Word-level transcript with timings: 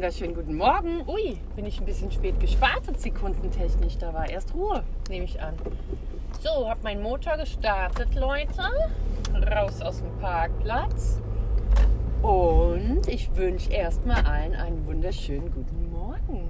wunderschönen 0.00 0.34
guten 0.34 0.56
Morgen. 0.56 1.06
Ui, 1.06 1.36
bin 1.56 1.66
ich 1.66 1.78
ein 1.78 1.84
bisschen 1.84 2.10
spät 2.10 2.40
gestartet, 2.40 2.98
sekundentechnisch. 2.98 3.98
Da 3.98 4.14
war 4.14 4.30
erst 4.30 4.54
Ruhe, 4.54 4.82
nehme 5.10 5.26
ich 5.26 5.42
an. 5.42 5.52
So, 6.40 6.66
habe 6.66 6.82
meinen 6.82 7.02
Motor 7.02 7.36
gestartet, 7.36 8.14
Leute. 8.14 8.62
Raus 9.54 9.82
aus 9.82 9.98
dem 9.98 10.10
Parkplatz. 10.18 11.20
Und 12.22 13.06
ich 13.08 13.36
wünsche 13.36 13.70
erstmal 13.70 14.24
allen 14.24 14.54
einen 14.54 14.86
wunderschönen 14.86 15.52
guten 15.52 15.90
Morgen. 15.92 16.48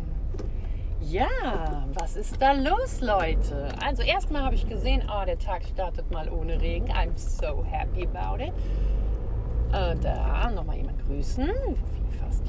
Ja, 1.01 1.89
was 1.95 2.15
ist 2.15 2.41
da 2.41 2.53
los, 2.53 3.01
Leute? 3.01 3.71
Also 3.85 4.05
erstmal 4.05 4.45
habe 4.45 4.55
ich 4.55 4.69
gesehen, 4.69 5.03
oh, 5.11 5.25
der 5.27 5.41
Tag 5.41 5.65
startet 5.65 6.09
mal 6.13 6.29
ohne 6.29 6.61
Regen. 6.61 6.89
I'm 6.93 7.17
so 7.17 7.65
happy 7.69 8.07
about 8.07 8.41
it. 8.45 8.53
Äh, 9.73 9.97
da 9.97 10.51
nochmal 10.51 10.77
jemand 10.77 11.05
grüßen, 11.07 11.49
wie 11.49 12.19
fast 12.19 12.45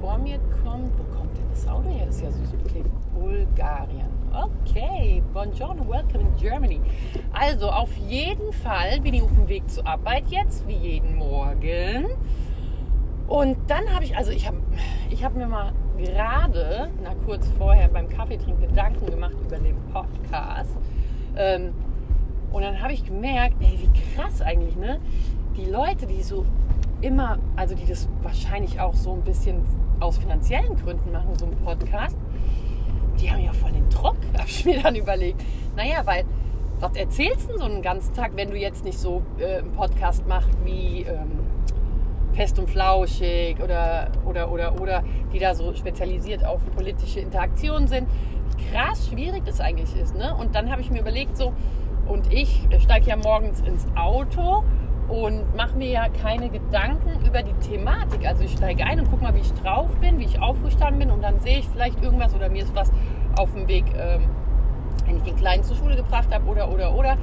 vor 0.00 0.18
mir 0.18 0.38
kommt, 0.62 0.90
wo 0.98 1.16
kommt 1.16 1.36
denn 1.36 1.48
das 1.50 1.66
Auto 1.68 1.88
her? 1.88 2.06
Das 2.06 2.16
ist 2.16 2.22
ja 2.22 2.30
süß. 2.30 2.54
Okay, 2.64 2.84
Bulgarien. 3.14 4.08
Okay, 4.32 5.22
buongiorno, 5.32 5.88
welcome 5.88 6.20
in 6.20 6.36
Germany. 6.36 6.80
Also 7.32 7.68
auf 7.70 7.96
jeden 7.96 8.52
Fall 8.52 9.00
bin 9.00 9.14
ich 9.14 9.22
auf 9.22 9.32
dem 9.32 9.48
Weg 9.48 9.68
zur 9.68 9.86
Arbeit 9.86 10.24
jetzt, 10.28 10.66
wie 10.68 10.76
jeden 10.76 11.16
Morgen. 11.16 12.06
Und 13.26 13.56
dann 13.66 13.92
habe 13.92 14.04
ich, 14.04 14.16
also 14.16 14.30
ich 14.30 14.46
habe 14.46 14.58
ich 15.10 15.24
hab 15.24 15.34
mir 15.34 15.46
mal 15.46 15.72
gerade, 15.98 16.90
na 17.02 17.14
kurz 17.26 17.50
vorher 17.58 17.88
beim 17.88 18.08
Kaffeetrinken 18.08 18.68
Gedanken 18.68 19.06
gemacht 19.06 19.36
über 19.44 19.58
den 19.58 19.76
Podcast. 19.92 20.76
Ähm, 21.36 21.74
und 22.52 22.62
dann 22.62 22.80
habe 22.80 22.92
ich 22.92 23.04
gemerkt, 23.04 23.56
ey, 23.60 23.78
wie 23.80 24.14
krass 24.14 24.40
eigentlich, 24.40 24.76
ne? 24.76 25.00
Die 25.56 25.66
Leute, 25.66 26.06
die 26.06 26.22
so 26.22 26.46
immer, 27.00 27.38
also 27.56 27.74
die 27.74 27.86
das 27.86 28.08
wahrscheinlich 28.22 28.80
auch 28.80 28.94
so 28.94 29.12
ein 29.12 29.22
bisschen 29.22 29.64
aus 30.00 30.18
finanziellen 30.18 30.76
Gründen 30.76 31.12
machen, 31.12 31.36
so 31.38 31.46
einen 31.46 31.56
Podcast, 31.56 32.16
die 33.20 33.30
haben 33.30 33.42
ja 33.42 33.52
voll 33.52 33.72
den 33.72 33.88
Druck, 33.90 34.16
habe 34.38 34.48
ich 34.48 34.64
mir 34.64 34.82
dann 34.82 34.94
überlegt. 34.94 35.42
Naja, 35.76 36.02
weil, 36.04 36.24
was 36.80 36.96
erzählst 36.96 37.50
du 37.50 37.58
so 37.58 37.64
einen 37.64 37.82
ganzen 37.82 38.14
Tag, 38.14 38.32
wenn 38.34 38.50
du 38.50 38.56
jetzt 38.56 38.84
nicht 38.84 38.98
so 38.98 39.22
äh, 39.38 39.58
einen 39.58 39.72
Podcast 39.72 40.26
machst 40.26 40.50
wie 40.64 41.02
ähm, 41.02 41.40
Fest 42.32 42.58
und 42.58 42.70
Flauschig 42.70 43.60
oder, 43.60 44.12
oder, 44.24 44.50
oder, 44.52 44.80
oder, 44.80 45.04
die 45.32 45.38
da 45.38 45.54
so 45.54 45.74
spezialisiert 45.74 46.44
auf 46.44 46.60
politische 46.76 47.20
Interaktionen 47.20 47.88
sind. 47.88 48.08
Krass 48.70 49.08
schwierig 49.08 49.44
das 49.44 49.60
eigentlich 49.60 49.94
ist, 50.00 50.14
ne? 50.14 50.34
Und 50.34 50.54
dann 50.54 50.70
habe 50.70 50.80
ich 50.80 50.90
mir 50.90 51.00
überlegt, 51.00 51.36
so, 51.36 51.52
und 52.06 52.32
ich 52.32 52.66
steige 52.78 53.10
ja 53.10 53.16
morgens 53.16 53.60
ins 53.60 53.86
Auto 53.96 54.62
und 55.08 55.56
mache 55.56 55.76
mir 55.76 55.88
ja 55.88 56.08
keine 56.08 56.50
Gedanken 56.50 57.24
über 57.26 57.42
die 57.42 57.54
Thematik. 57.66 58.26
Also 58.26 58.44
ich 58.44 58.52
steige 58.52 58.84
ein 58.84 59.00
und 59.00 59.10
gucke 59.10 59.22
mal, 59.22 59.34
wie 59.34 59.40
ich 59.40 59.52
drauf 59.54 59.88
bin, 60.00 60.18
wie 60.18 60.24
ich 60.24 60.40
aufgestanden 60.40 60.98
bin 60.98 61.10
und 61.10 61.22
dann 61.22 61.40
sehe 61.40 61.58
ich 61.58 61.68
vielleicht 61.68 62.02
irgendwas 62.02 62.34
oder 62.34 62.48
mir 62.48 62.62
ist 62.62 62.74
was 62.74 62.92
auf 63.38 63.52
dem 63.54 63.66
Weg, 63.68 63.84
ähm, 63.96 64.22
wenn 65.06 65.16
ich 65.16 65.22
den 65.22 65.36
Kleinen 65.36 65.62
zur 65.62 65.76
Schule 65.76 65.96
gebracht 65.96 66.28
habe 66.32 66.46
oder, 66.46 66.70
oder, 66.70 66.94
oder. 66.94 67.16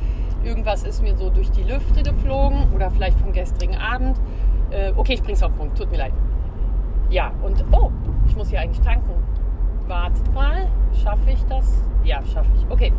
Irgendwas 0.43 0.83
ist 0.83 1.01
mir 1.01 1.15
so 1.15 1.29
durch 1.29 1.49
die 1.51 1.63
Lüfte 1.63 2.03
geflogen 2.03 2.71
oder 2.73 2.91
vielleicht 2.91 3.19
vom 3.19 3.33
gestrigen 3.33 3.77
Abend. 3.77 4.19
Äh, 4.71 4.93
okay, 4.95 5.13
ich 5.13 5.23
bring's 5.23 5.41
auf 5.43 5.51
den 5.51 5.57
Punkt, 5.57 5.77
tut 5.77 5.91
mir 5.91 5.97
leid. 5.97 6.13
Ja, 7.09 7.31
und 7.43 7.63
oh, 7.71 7.91
ich 8.27 8.35
muss 8.35 8.49
hier 8.49 8.61
eigentlich 8.61 8.81
tanken. 8.81 9.11
Wartet 9.87 10.33
mal, 10.33 10.67
schaffe 11.03 11.29
ich 11.29 11.43
das? 11.45 11.83
Ja, 12.03 12.23
schaffe 12.25 12.49
ich. 12.55 12.65
Okay. 12.69 12.91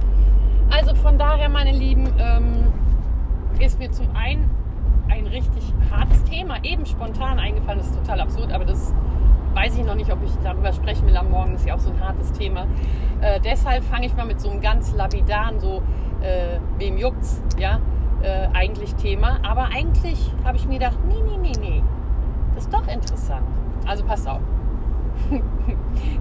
Also 0.70 0.94
von 0.94 1.18
daher, 1.18 1.48
meine 1.48 1.72
Lieben, 1.72 2.08
ähm, 2.18 2.72
ist 3.60 3.78
mir 3.78 3.90
zum 3.90 4.14
einen 4.14 4.50
ein 5.08 5.26
richtig 5.26 5.64
hartes 5.90 6.22
Thema 6.24 6.62
eben 6.62 6.86
spontan 6.86 7.38
eingefallen. 7.38 7.78
Das 7.78 7.88
ist 7.88 7.96
total 7.96 8.20
absurd, 8.20 8.52
aber 8.52 8.64
das 8.64 8.94
weiß 9.54 9.78
ich 9.78 9.84
noch 9.84 9.94
nicht, 9.94 10.12
ob 10.12 10.22
ich 10.22 10.30
darüber 10.42 10.72
sprechen 10.72 11.06
will 11.06 11.16
am 11.16 11.30
Morgen. 11.30 11.52
Das 11.52 11.62
ist 11.62 11.66
ja 11.68 11.74
auch 11.74 11.80
so 11.80 11.90
ein 11.90 12.00
hartes 12.00 12.32
Thema. 12.32 12.66
Äh, 13.20 13.40
deshalb 13.40 13.84
fange 13.84 14.06
ich 14.06 14.16
mal 14.16 14.26
mit 14.26 14.40
so 14.40 14.50
einem 14.50 14.60
ganz 14.60 14.94
lapidaren, 14.94 15.58
so 15.60 15.82
äh, 16.20 16.58
wem 16.78 16.98
juckt's, 16.98 17.42
ja, 17.58 17.80
äh, 18.22 18.48
eigentlich 18.52 18.94
Thema. 18.96 19.38
Aber 19.42 19.68
eigentlich 19.74 20.32
habe 20.44 20.56
ich 20.56 20.66
mir 20.66 20.78
gedacht, 20.78 20.98
nee, 21.08 21.22
nee, 21.24 21.38
nee, 21.38 21.58
nee, 21.60 21.82
das 22.54 22.64
ist 22.64 22.74
doch 22.74 22.86
interessant. 22.86 23.46
Also 23.86 24.04
passt 24.04 24.28
auf. 24.28 24.40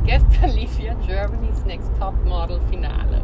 Gestern 0.06 0.52
lief 0.52 0.80
ja 0.80 0.94
Germany's 1.06 1.66
Next 1.66 1.92
Top 2.00 2.14
Model 2.24 2.62
Finale 2.70 3.22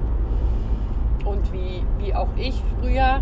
und 1.26 1.54
wie, 1.54 1.84
wie 2.00 2.14
auch 2.14 2.28
ich 2.36 2.62
früher 2.78 3.22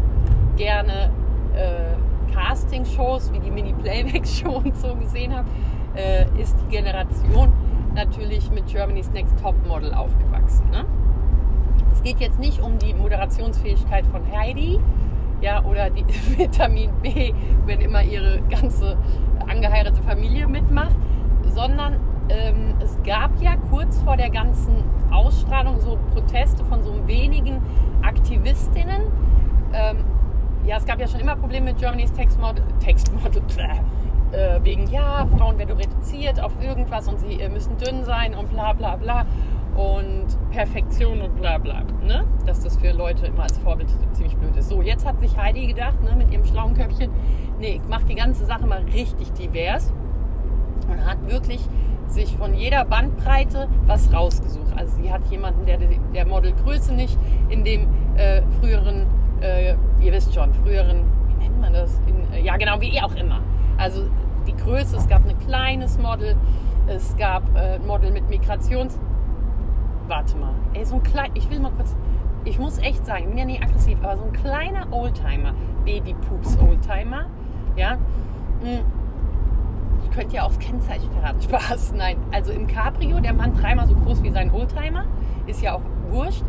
gerne 0.56 1.12
äh, 1.54 1.96
Casting-Shows 2.34 3.32
wie 3.34 3.40
die 3.40 3.52
Mini-Playback-Show 3.52 4.58
und 4.64 4.76
so 4.78 4.96
gesehen 4.96 5.36
habe, 5.36 5.48
äh, 5.96 6.26
ist 6.42 6.56
die 6.62 6.76
Generation 6.76 7.52
natürlich 7.96 8.50
mit 8.52 8.68
Germany's 8.68 9.12
Next 9.12 9.38
Top 9.42 9.56
Model 9.68 9.94
aufgewachsen. 9.94 10.70
Ne? 10.72 10.86
Es 11.92 12.04
geht 12.04 12.20
jetzt 12.20 12.40
nicht 12.40 12.62
um 12.62 12.78
die 12.80 12.94
Moderationsfähigkeit 12.94 14.06
von 14.08 14.22
Heidi 14.32 14.80
ja, 15.42 15.64
oder 15.64 15.90
die 15.90 16.06
Vitamin 16.38 16.92
B, 17.02 17.34
wenn 17.66 17.82
immer 17.82 18.04
ihre 18.04 18.42
ganze 18.50 18.98
angeheiratete 19.48 20.02
Familie 20.04 20.48
mitmacht, 20.48 20.96
sondern 21.44 21.98
ähm, 22.30 22.76
es 22.80 22.98
gab 23.04 23.32
ja 23.42 23.56
kurz 23.70 24.00
vor 24.04 24.16
der 24.16 24.30
ganzen 24.30 24.84
Ausstrahlung 25.12 25.80
so 25.80 25.98
Proteste 26.14 26.64
von 26.66 26.84
so 26.84 27.08
wenigen 27.08 27.62
Aktivistinnen. 28.04 29.02
Gab 30.90 31.00
ja 31.00 31.08
schon 31.08 31.20
immer 31.20 31.36
Probleme 31.36 31.68
mit 31.68 31.78
Germany's 31.78 32.12
Textmodel, 32.14 32.64
Textmodel 32.80 33.44
äh, 34.32 34.60
wegen, 34.64 34.90
ja, 34.90 35.28
Frauen 35.38 35.60
werden 35.60 35.78
reduziert 35.78 36.42
auf 36.42 36.52
irgendwas 36.64 37.08
und 37.08 37.20
sie 37.20 37.40
äh, 37.40 37.48
müssen 37.48 37.78
dünn 37.78 38.04
sein 38.04 38.34
und 38.34 38.50
bla 38.50 38.74
bla 38.74 38.96
bla 38.96 39.24
und 39.76 40.26
Perfektion 40.50 41.22
und 41.22 41.36
bla 41.36 41.60
bla. 41.60 41.84
Ne? 42.04 42.26
Dass 42.48 42.64
das 42.64 42.76
für 42.78 42.92
Leute 42.92 43.28
immer 43.28 43.44
als 43.44 43.60
Vorbild 43.60 43.88
ziemlich 44.14 44.36
blöd 44.36 44.56
ist. 44.56 44.70
So, 44.70 44.82
jetzt 44.82 45.06
hat 45.06 45.20
sich 45.22 45.38
Heidi 45.38 45.68
gedacht, 45.68 46.02
ne, 46.02 46.16
mit 46.16 46.32
ihrem 46.32 46.44
schlauen 46.44 46.74
Köpfchen, 46.74 47.12
nee, 47.60 47.80
ich 47.84 47.88
mach 47.88 48.02
die 48.02 48.16
ganze 48.16 48.46
Sache 48.46 48.66
mal 48.66 48.82
richtig 48.92 49.32
divers 49.34 49.94
und 50.92 51.06
hat 51.06 51.20
wirklich 51.30 51.62
sich 52.08 52.36
von 52.36 52.56
jeder 52.56 52.84
Bandbreite 52.84 53.68
was 53.86 54.12
rausgesucht. 54.12 54.76
Also 54.76 55.00
sie 55.04 55.14
hat 55.14 55.22
jemanden, 55.30 55.68
der 55.68 55.78
der 55.78 56.26
Modelgröße 56.26 56.96
nicht 56.96 57.16
in 57.50 57.64
dem 57.64 57.88
äh, 58.18 58.42
früheren, 58.60 59.06
äh, 59.42 59.76
ihr 60.02 60.12
wisst 60.12 60.34
schon, 60.34 60.54
früheren, 60.54 61.04
wie 61.28 61.44
nennt 61.44 61.60
man 61.60 61.74
das? 61.74 62.00
In, 62.08 62.32
äh, 62.34 62.42
ja 62.42 62.58
genau, 62.58 62.80
wie 62.82 63.02
auch 63.02 63.16
immer. 63.16 63.42
Also 63.78 64.10
die 64.48 64.56
Größe, 64.56 64.98
es 64.98 65.08
gab 65.08 65.26
ein 65.28 65.38
kleines 65.40 65.98
Model, 65.98 66.36
es 66.88 67.16
gab 67.18 67.44
äh, 67.56 67.76
ein 67.76 67.86
Model 67.86 68.12
mit 68.12 68.30
Migrations... 68.30 69.00
Warte 70.08 70.38
mal, 70.38 70.54
ey, 70.74 70.84
so 70.84 70.96
ein 70.96 71.04
klein, 71.04 71.30
ich 71.36 71.48
will 71.52 71.60
mal 71.60 71.72
kurz, 71.72 71.96
ich 72.44 72.58
muss 72.58 72.80
echt 72.80 73.06
sagen, 73.06 73.26
ich 73.26 73.30
bin 73.30 73.38
ja 73.38 73.46
nicht 73.46 73.62
aggressiv, 73.62 74.00
aber 74.02 74.18
so 74.18 74.24
ein 74.24 74.34
kleiner 74.34 74.92
Oldtimer, 74.92 75.54
Baby 75.86 76.16
Poops 76.28 76.58
Oldtimer, 76.58 77.26
ja, 77.76 77.92
hm, 78.62 78.80
ich 80.04 80.12
könnte 80.12 80.36
ja 80.36 80.48
das 80.48 80.58
Kennzeichen 80.60 81.12
verraten. 81.12 81.42
Spaß. 81.44 81.94
Nein. 81.96 82.18
Also 82.32 82.52
im 82.52 82.68
Cabrio, 82.68 83.20
der 83.20 83.34
Mann 83.34 83.54
dreimal 83.54 83.88
so 83.88 83.96
groß 83.96 84.24
wie 84.24 84.32
sein 84.32 84.52
Oldtimer, 84.52 85.06
ist 85.46 85.62
ja 85.62 85.76
auch 85.76 85.82
wurscht, 86.10 86.44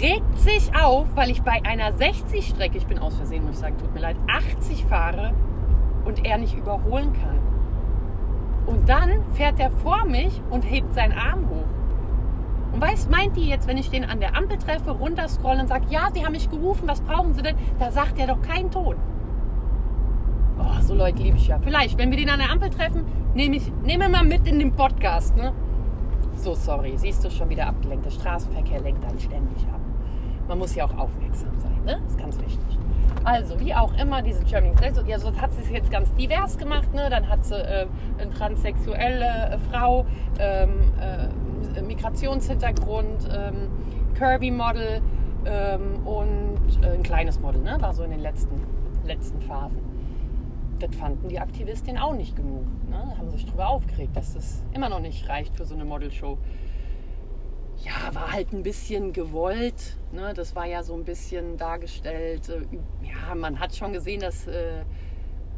regt 0.00 0.38
sich 0.38 0.74
auf, 0.74 1.06
weil 1.14 1.30
ich 1.30 1.42
bei 1.42 1.60
einer 1.64 1.92
60-Strecke, 1.92 2.78
ich 2.78 2.86
bin 2.86 2.98
aus 2.98 3.16
Versehen, 3.16 3.44
muss 3.44 3.54
ich 3.54 3.60
sagen, 3.60 3.76
tut 3.78 3.92
mir 3.94 4.00
leid, 4.00 4.16
80 4.28 4.84
fahre 4.84 5.32
und 6.04 6.24
er 6.24 6.38
nicht 6.38 6.56
überholen 6.56 7.12
kann. 7.12 7.38
Und 8.66 8.88
dann 8.88 9.24
fährt 9.34 9.58
er 9.58 9.70
vor 9.70 10.04
mich 10.04 10.40
und 10.50 10.62
hebt 10.62 10.94
seinen 10.94 11.12
Arm 11.12 11.48
hoch. 11.48 11.64
Und 12.72 12.80
weißt, 12.80 13.10
meint 13.10 13.36
die 13.36 13.48
jetzt, 13.48 13.66
wenn 13.66 13.76
ich 13.76 13.90
den 13.90 14.04
an 14.04 14.20
der 14.20 14.36
Ampel 14.36 14.58
treffe, 14.58 14.92
runterscrolle 14.92 15.60
und 15.60 15.68
sage, 15.68 15.86
ja, 15.90 16.08
Sie 16.14 16.24
haben 16.24 16.32
mich 16.32 16.48
gerufen, 16.48 16.86
was 16.86 17.00
brauchen 17.00 17.34
Sie 17.34 17.42
denn? 17.42 17.56
Da 17.78 17.90
sagt 17.90 18.18
er 18.18 18.28
doch 18.28 18.40
keinen 18.42 18.70
Ton. 18.70 18.96
Oh, 20.58 20.80
so 20.80 20.94
Leute 20.94 21.22
liebe 21.22 21.36
ich 21.36 21.48
ja. 21.48 21.58
Vielleicht, 21.58 21.98
wenn 21.98 22.10
wir 22.10 22.18
den 22.18 22.30
an 22.30 22.38
der 22.38 22.50
Ampel 22.50 22.70
treffen, 22.70 23.04
nehme 23.34 23.56
ich 23.56 23.72
nehme 23.82 24.08
mal 24.08 24.24
mit 24.24 24.46
in 24.46 24.58
den 24.58 24.72
Podcast. 24.72 25.36
Ne? 25.36 25.52
So, 26.34 26.54
sorry, 26.54 26.96
siehst 26.96 27.24
du 27.24 27.30
schon 27.30 27.48
wieder 27.48 27.66
abgelenkt. 27.66 28.04
Der 28.04 28.10
Straßenverkehr 28.10 28.80
lenkt 28.80 29.02
dann 29.04 29.18
ständig 29.18 29.66
ab. 29.72 29.79
Man 30.50 30.58
muss 30.58 30.74
ja 30.74 30.84
auch 30.84 30.98
aufmerksam 30.98 31.60
sein, 31.60 31.84
ne? 31.84 32.00
ist 32.08 32.18
ganz 32.18 32.36
wichtig. 32.40 32.78
Also, 33.22 33.60
wie 33.60 33.72
auch 33.72 33.96
immer, 34.00 34.20
diese 34.20 34.42
German 34.42 34.72
ja, 35.06 35.16
so 35.20 35.32
hat 35.40 35.52
sie 35.52 35.62
es 35.62 35.70
jetzt 35.70 35.92
ganz 35.92 36.12
divers 36.14 36.58
gemacht. 36.58 36.92
Ne? 36.92 37.08
Dann 37.08 37.28
hat 37.28 37.44
sie 37.44 37.54
äh, 37.54 37.86
eine 38.18 38.30
transsexuelle 38.30 39.52
äh, 39.52 39.58
Frau, 39.70 40.04
ähm, 40.40 40.90
äh, 41.00 41.82
Migrationshintergrund, 41.82 43.28
ähm, 43.32 43.68
Kirby-Model 44.16 45.00
ähm, 45.44 46.04
und 46.04 46.58
äh, 46.82 46.94
ein 46.94 47.04
kleines 47.04 47.38
Model, 47.38 47.62
ne? 47.62 47.76
war 47.78 47.94
so 47.94 48.02
in 48.02 48.10
den 48.10 48.18
letzten, 48.18 48.60
letzten 49.06 49.40
Phasen 49.42 49.78
das 50.80 50.96
fanden 50.96 51.28
die 51.28 51.38
Aktivistinnen 51.38 52.00
auch 52.00 52.14
nicht 52.14 52.34
genug. 52.34 52.64
Ne? 52.88 53.14
Haben 53.18 53.30
sich 53.30 53.44
darüber 53.44 53.68
aufgeregt, 53.68 54.16
dass 54.16 54.32
das 54.32 54.64
immer 54.72 54.88
noch 54.88 55.00
nicht 55.00 55.28
reicht 55.28 55.54
für 55.54 55.66
so 55.66 55.74
eine 55.74 55.84
Modelshow. 55.84 56.38
Ja, 57.82 58.14
war 58.14 58.32
halt 58.32 58.52
ein 58.52 58.62
bisschen 58.62 59.12
gewollt. 59.12 59.96
Ne? 60.12 60.32
Das 60.34 60.54
war 60.54 60.66
ja 60.66 60.82
so 60.82 60.94
ein 60.94 61.04
bisschen 61.04 61.56
dargestellt. 61.56 62.48
Äh, 62.48 62.62
ja, 63.02 63.34
man 63.34 63.58
hat 63.58 63.74
schon 63.74 63.92
gesehen, 63.92 64.20
dass 64.20 64.46
äh, 64.46 64.82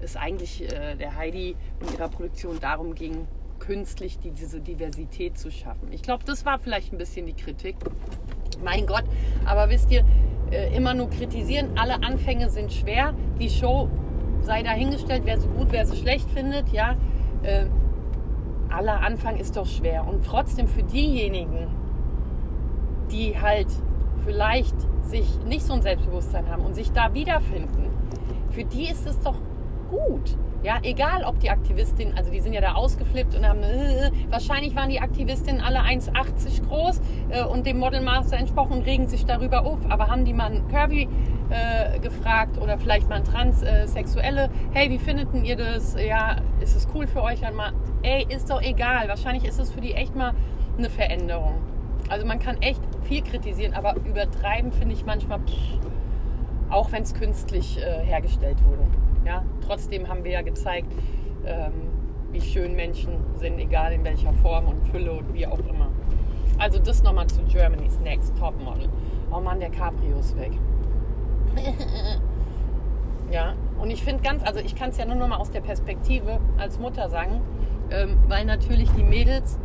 es 0.01 0.17
eigentlich 0.17 0.63
äh, 0.63 0.95
der 0.97 1.17
Heidi 1.17 1.57
in 1.81 1.95
ihrer 1.95 2.09
Produktion 2.09 2.59
darum 2.61 2.95
ging, 2.95 3.27
künstlich 3.59 4.19
die, 4.19 4.31
diese 4.31 4.61
Diversität 4.61 5.39
zu 5.39 5.51
schaffen. 5.51 5.93
Ich 5.93 6.03
glaube, 6.03 6.25
das 6.25 6.45
war 6.45 6.59
vielleicht 6.59 6.93
ein 6.93 6.99
bisschen 6.99 7.27
die 7.27 7.35
Kritik. 7.35 7.77
Mein 8.63 8.87
Gott, 8.87 9.05
aber 9.45 9.71
wisst 9.71 9.91
ihr, 9.91 10.05
äh, 10.51 10.77
immer 10.77 10.95
nur 10.95 11.11
kritisieren, 11.11 11.71
alle 11.77 11.95
Anfänge 12.03 12.51
sind 12.51 12.73
schwer. 12.73 13.15
Die 13.41 13.51
Show 13.51 13.89
sei 14.41 14.63
dahingestellt, 14.63 15.23
wer 15.25 15.41
sie 15.41 15.49
gut, 15.49 15.69
wer 15.71 15.87
sie 15.87 15.97
schlecht 15.97 16.29
findet, 16.31 16.69
ja. 16.69 16.97
Äh, 17.43 17.67
aller 18.69 19.01
Anfang 19.01 19.37
ist 19.37 19.57
doch 19.57 19.67
schwer. 19.67 20.07
Und 20.07 20.25
trotzdem 20.25 20.67
für 20.67 20.83
diejenigen, 20.83 21.69
die 23.13 23.39
halt 23.41 23.69
vielleicht 24.25 24.75
sich 25.03 25.27
nicht 25.45 25.65
so 25.65 25.75
ein 25.75 25.83
Selbstbewusstsein 25.83 26.49
haben 26.49 26.65
und 26.65 26.75
sich 26.75 26.93
da 26.93 27.13
wiederfinden, 27.15 27.91
für 28.51 28.65
die 28.65 28.89
ist 28.89 29.07
es 29.07 29.21
doch 29.21 29.37
gut. 29.91 30.37
Ja, 30.63 30.79
egal 30.85 31.25
ob 31.25 31.41
die 31.41 31.51
Aktivistinnen, 31.51 32.17
also 32.17 32.31
die 32.31 32.39
sind 32.39 32.53
ja 32.53 32.61
da 32.61 32.75
ausgeflippt 32.75 33.35
und 33.35 33.47
haben, 33.47 33.65
äh, 33.65 34.13
wahrscheinlich 34.31 34.77
waren 34.77 34.91
die 34.91 35.01
Aktivistinnen 35.01 35.61
alle 35.61 35.81
1,80 35.81 36.69
groß 36.69 37.01
äh, 37.31 37.45
und 37.45 37.67
dem 37.67 37.79
Modelmaster 37.79 38.37
entsprochen 38.37 38.75
und 38.75 38.83
regen 38.83 39.09
sich 39.09 39.25
darüber 39.27 39.67
auf. 39.67 39.81
Aber 39.89 40.07
haben 40.07 40.25
die 40.25 40.33
mal 40.33 40.53
einen 40.53 40.69
Curvy 40.69 41.09
äh, 41.51 41.99
gefragt 41.99 42.59
oder 42.59 42.79
vielleicht 42.79 43.09
mal 43.09 43.17
einen 43.17 43.25
Transsexuelle, 43.25 44.51
hey, 44.73 44.89
wie 44.89 44.99
findet 44.99 45.35
ihr 45.43 45.57
das? 45.57 45.97
Ja, 46.01 46.37
ist 46.61 46.77
es 46.77 46.87
cool 46.95 47.09
für 47.09 47.23
euch 47.23 47.41
dann 47.41 47.57
mal? 47.57 47.73
Ey, 48.03 48.25
ist 48.29 48.49
doch 48.49 48.63
egal. 48.63 49.09
Wahrscheinlich 49.09 49.45
ist 49.45 49.59
es 49.59 49.69
für 49.69 49.81
die 49.81 49.95
echt 49.95 50.15
mal 50.15 50.33
eine 50.79 50.91
Veränderung. 50.91 51.55
Also 52.09 52.27
man 52.27 52.39
kann 52.39 52.61
echt 52.61 52.81
viel 53.05 53.23
kritisieren, 53.23 53.75
aber 53.75 53.97
übertreiben 53.97 54.73
finde 54.73 54.95
ich 54.95 55.05
manchmal, 55.05 55.41
auch 56.71 56.93
wenn 56.93 57.03
es 57.03 57.15
künstlich 57.15 57.79
äh, 57.79 58.05
hergestellt 58.05 58.59
wurde. 58.65 58.87
Ja, 59.25 59.45
trotzdem 59.65 60.09
haben 60.09 60.25
wir 60.25 60.33
ja 60.33 60.43
gezeigt, 60.43 60.93
ähm, 61.45 61.73
wie 62.33 62.41
schön 62.41 62.75
Menschen 62.75 63.13
sind, 63.37 63.59
egal 63.59 63.93
in 63.93 64.05
welcher 64.05 64.33
Form 64.33 64.69
und 64.69 64.87
Fülle 64.89 65.13
und 65.13 65.33
wie 65.35 65.47
auch 65.47 65.59
immer. 65.61 65.89
Also 66.59 66.79
das 66.79 67.03
nochmal 67.03 67.27
zu 67.27 67.43
Germany's 67.45 67.99
Next 68.01 68.37
Topmodel. 68.39 68.89
Oh 69.31 69.41
Mann, 69.41 69.61
der 69.61 69.71
Cabrio 69.71 70.19
ist 70.19 70.37
weg. 70.39 70.53
ja, 73.31 73.55
und 73.81 73.91
ich 73.91 74.03
finde 74.03 74.23
ganz, 74.23 74.43
also 74.43 74.61
ich 74.61 74.75
kann 74.75 74.91
es 74.91 74.99
ja 74.99 75.05
nur 75.05 75.17
noch 75.17 75.29
mal 75.29 75.37
aus 75.37 75.51
der 75.51 75.61
Perspektive 75.61 76.41
als 76.59 76.79
Mutter 76.79 77.09
sagen, 77.09 77.41
ähm, 77.91 78.19
weil 78.29 78.45
natürlich 78.45 78.91
die 78.93 79.03
Mädels 79.03 79.59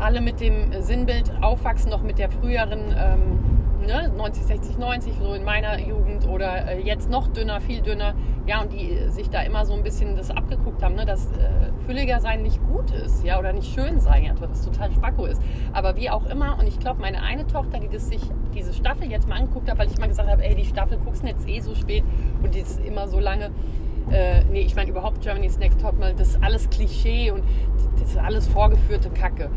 alle 0.00 0.20
mit 0.20 0.40
dem 0.40 0.72
Sinnbild 0.82 1.30
aufwachsen, 1.42 1.90
noch 1.90 2.02
mit 2.02 2.18
der 2.18 2.30
früheren 2.30 2.94
ähm, 2.96 3.38
ne, 3.86 4.12
90, 4.16 4.44
60, 4.44 4.78
90, 4.78 5.14
so 5.20 5.34
in 5.34 5.44
meiner 5.44 5.78
Jugend 5.78 6.26
oder 6.26 6.68
äh, 6.68 6.80
jetzt 6.80 7.10
noch 7.10 7.28
dünner, 7.28 7.60
viel 7.60 7.80
dünner. 7.80 8.14
Ja, 8.46 8.62
und 8.62 8.72
die 8.72 9.08
sich 9.08 9.30
da 9.30 9.42
immer 9.42 9.64
so 9.64 9.74
ein 9.74 9.82
bisschen 9.82 10.16
das 10.16 10.30
abgeguckt 10.30 10.82
haben, 10.82 10.94
ne, 10.94 11.04
dass 11.04 11.26
äh, 11.32 11.72
fülliger 11.86 12.20
sein 12.20 12.42
nicht 12.42 12.60
gut 12.66 12.90
ist, 12.90 13.24
ja, 13.24 13.38
oder 13.38 13.52
nicht 13.52 13.72
schön 13.72 14.00
sein, 14.00 14.24
ja, 14.24 14.32
dass 14.34 14.60
es 14.60 14.64
total 14.64 14.90
spacko 14.92 15.26
ist. 15.26 15.40
Aber 15.72 15.96
wie 15.96 16.10
auch 16.10 16.26
immer, 16.26 16.58
und 16.58 16.66
ich 16.66 16.78
glaube, 16.78 17.00
meine 17.00 17.22
eine 17.22 17.46
Tochter, 17.46 17.78
die 17.78 17.88
das 17.88 18.08
sich 18.08 18.22
diese 18.54 18.72
Staffel 18.72 19.10
jetzt 19.10 19.28
mal 19.28 19.36
angeguckt 19.36 19.70
hat, 19.70 19.78
weil 19.78 19.88
ich 19.88 19.98
mal 19.98 20.08
gesagt 20.08 20.28
habe, 20.28 20.44
ey, 20.44 20.54
die 20.54 20.64
Staffel 20.64 20.98
guckst 20.98 21.22
du 21.22 21.28
jetzt 21.28 21.48
eh 21.48 21.60
so 21.60 21.74
spät 21.74 22.04
und 22.42 22.54
die 22.54 22.60
ist 22.60 22.80
immer 22.84 23.08
so 23.08 23.20
lange. 23.20 23.50
Äh, 24.10 24.44
nee, 24.50 24.62
ich 24.62 24.74
meine 24.74 24.90
überhaupt 24.90 25.20
Germany's 25.20 25.58
Next 25.58 25.80
Topmodel, 25.80 26.14
das 26.14 26.30
ist 26.30 26.42
alles 26.42 26.68
Klischee 26.70 27.30
und 27.30 27.44
das 28.00 28.10
ist 28.10 28.18
alles 28.18 28.48
vorgeführte 28.48 29.10
Kacke. 29.10 29.50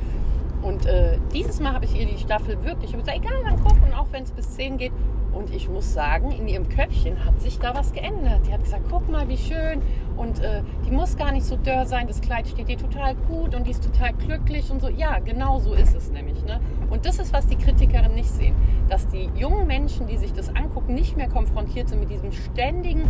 Und 0.63 0.85
äh, 0.85 1.17
dieses 1.33 1.59
Mal 1.59 1.73
habe 1.73 1.85
ich 1.85 1.95
ihr 1.99 2.05
die 2.05 2.17
Staffel 2.17 2.63
wirklich, 2.63 2.91
ich 2.91 2.93
habe 2.95 3.03
gesagt, 3.03 3.17
egal, 3.17 3.43
dann 3.43 3.61
gucken, 3.63 3.93
auch 3.93 4.07
wenn 4.11 4.23
es 4.23 4.31
bis 4.31 4.51
10 4.55 4.77
geht. 4.77 4.93
Und 5.33 5.53
ich 5.53 5.67
muss 5.67 5.93
sagen, 5.93 6.31
in 6.31 6.47
ihrem 6.47 6.69
Köpfchen 6.69 7.25
hat 7.25 7.41
sich 7.41 7.57
da 7.57 7.73
was 7.73 7.91
geändert. 7.91 8.41
Die 8.47 8.53
hat 8.53 8.63
gesagt, 8.63 8.83
guck 8.89 9.09
mal, 9.09 9.27
wie 9.27 9.37
schön. 9.37 9.81
Und 10.15 10.39
äh, 10.39 10.61
die 10.85 10.91
muss 10.91 11.17
gar 11.17 11.31
nicht 11.31 11.45
so 11.45 11.55
dörr 11.55 11.85
sein. 11.85 12.07
Das 12.07 12.21
Kleid 12.21 12.47
steht 12.47 12.69
ihr 12.69 12.77
total 12.77 13.15
gut 13.15 13.55
und 13.55 13.65
die 13.65 13.71
ist 13.71 13.83
total 13.83 14.13
glücklich 14.13 14.69
und 14.69 14.79
so. 14.79 14.89
Ja, 14.89 15.17
genau 15.19 15.59
so 15.59 15.73
ist 15.73 15.95
es 15.95 16.11
nämlich. 16.11 16.43
Ne? 16.45 16.59
Und 16.91 17.05
das 17.05 17.17
ist, 17.17 17.33
was 17.33 17.47
die 17.47 17.55
Kritikerinnen 17.55 18.13
nicht 18.13 18.29
sehen. 18.29 18.55
Dass 18.89 19.07
die 19.07 19.29
jungen 19.35 19.65
Menschen, 19.65 20.05
die 20.05 20.17
sich 20.17 20.33
das 20.33 20.49
angucken, 20.49 20.93
nicht 20.93 21.17
mehr 21.17 21.29
konfrontiert 21.29 21.89
sind 21.89 21.99
mit 21.99 22.11
diesem 22.11 22.31
ständigen 22.31 23.01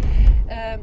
äh, 0.47 0.77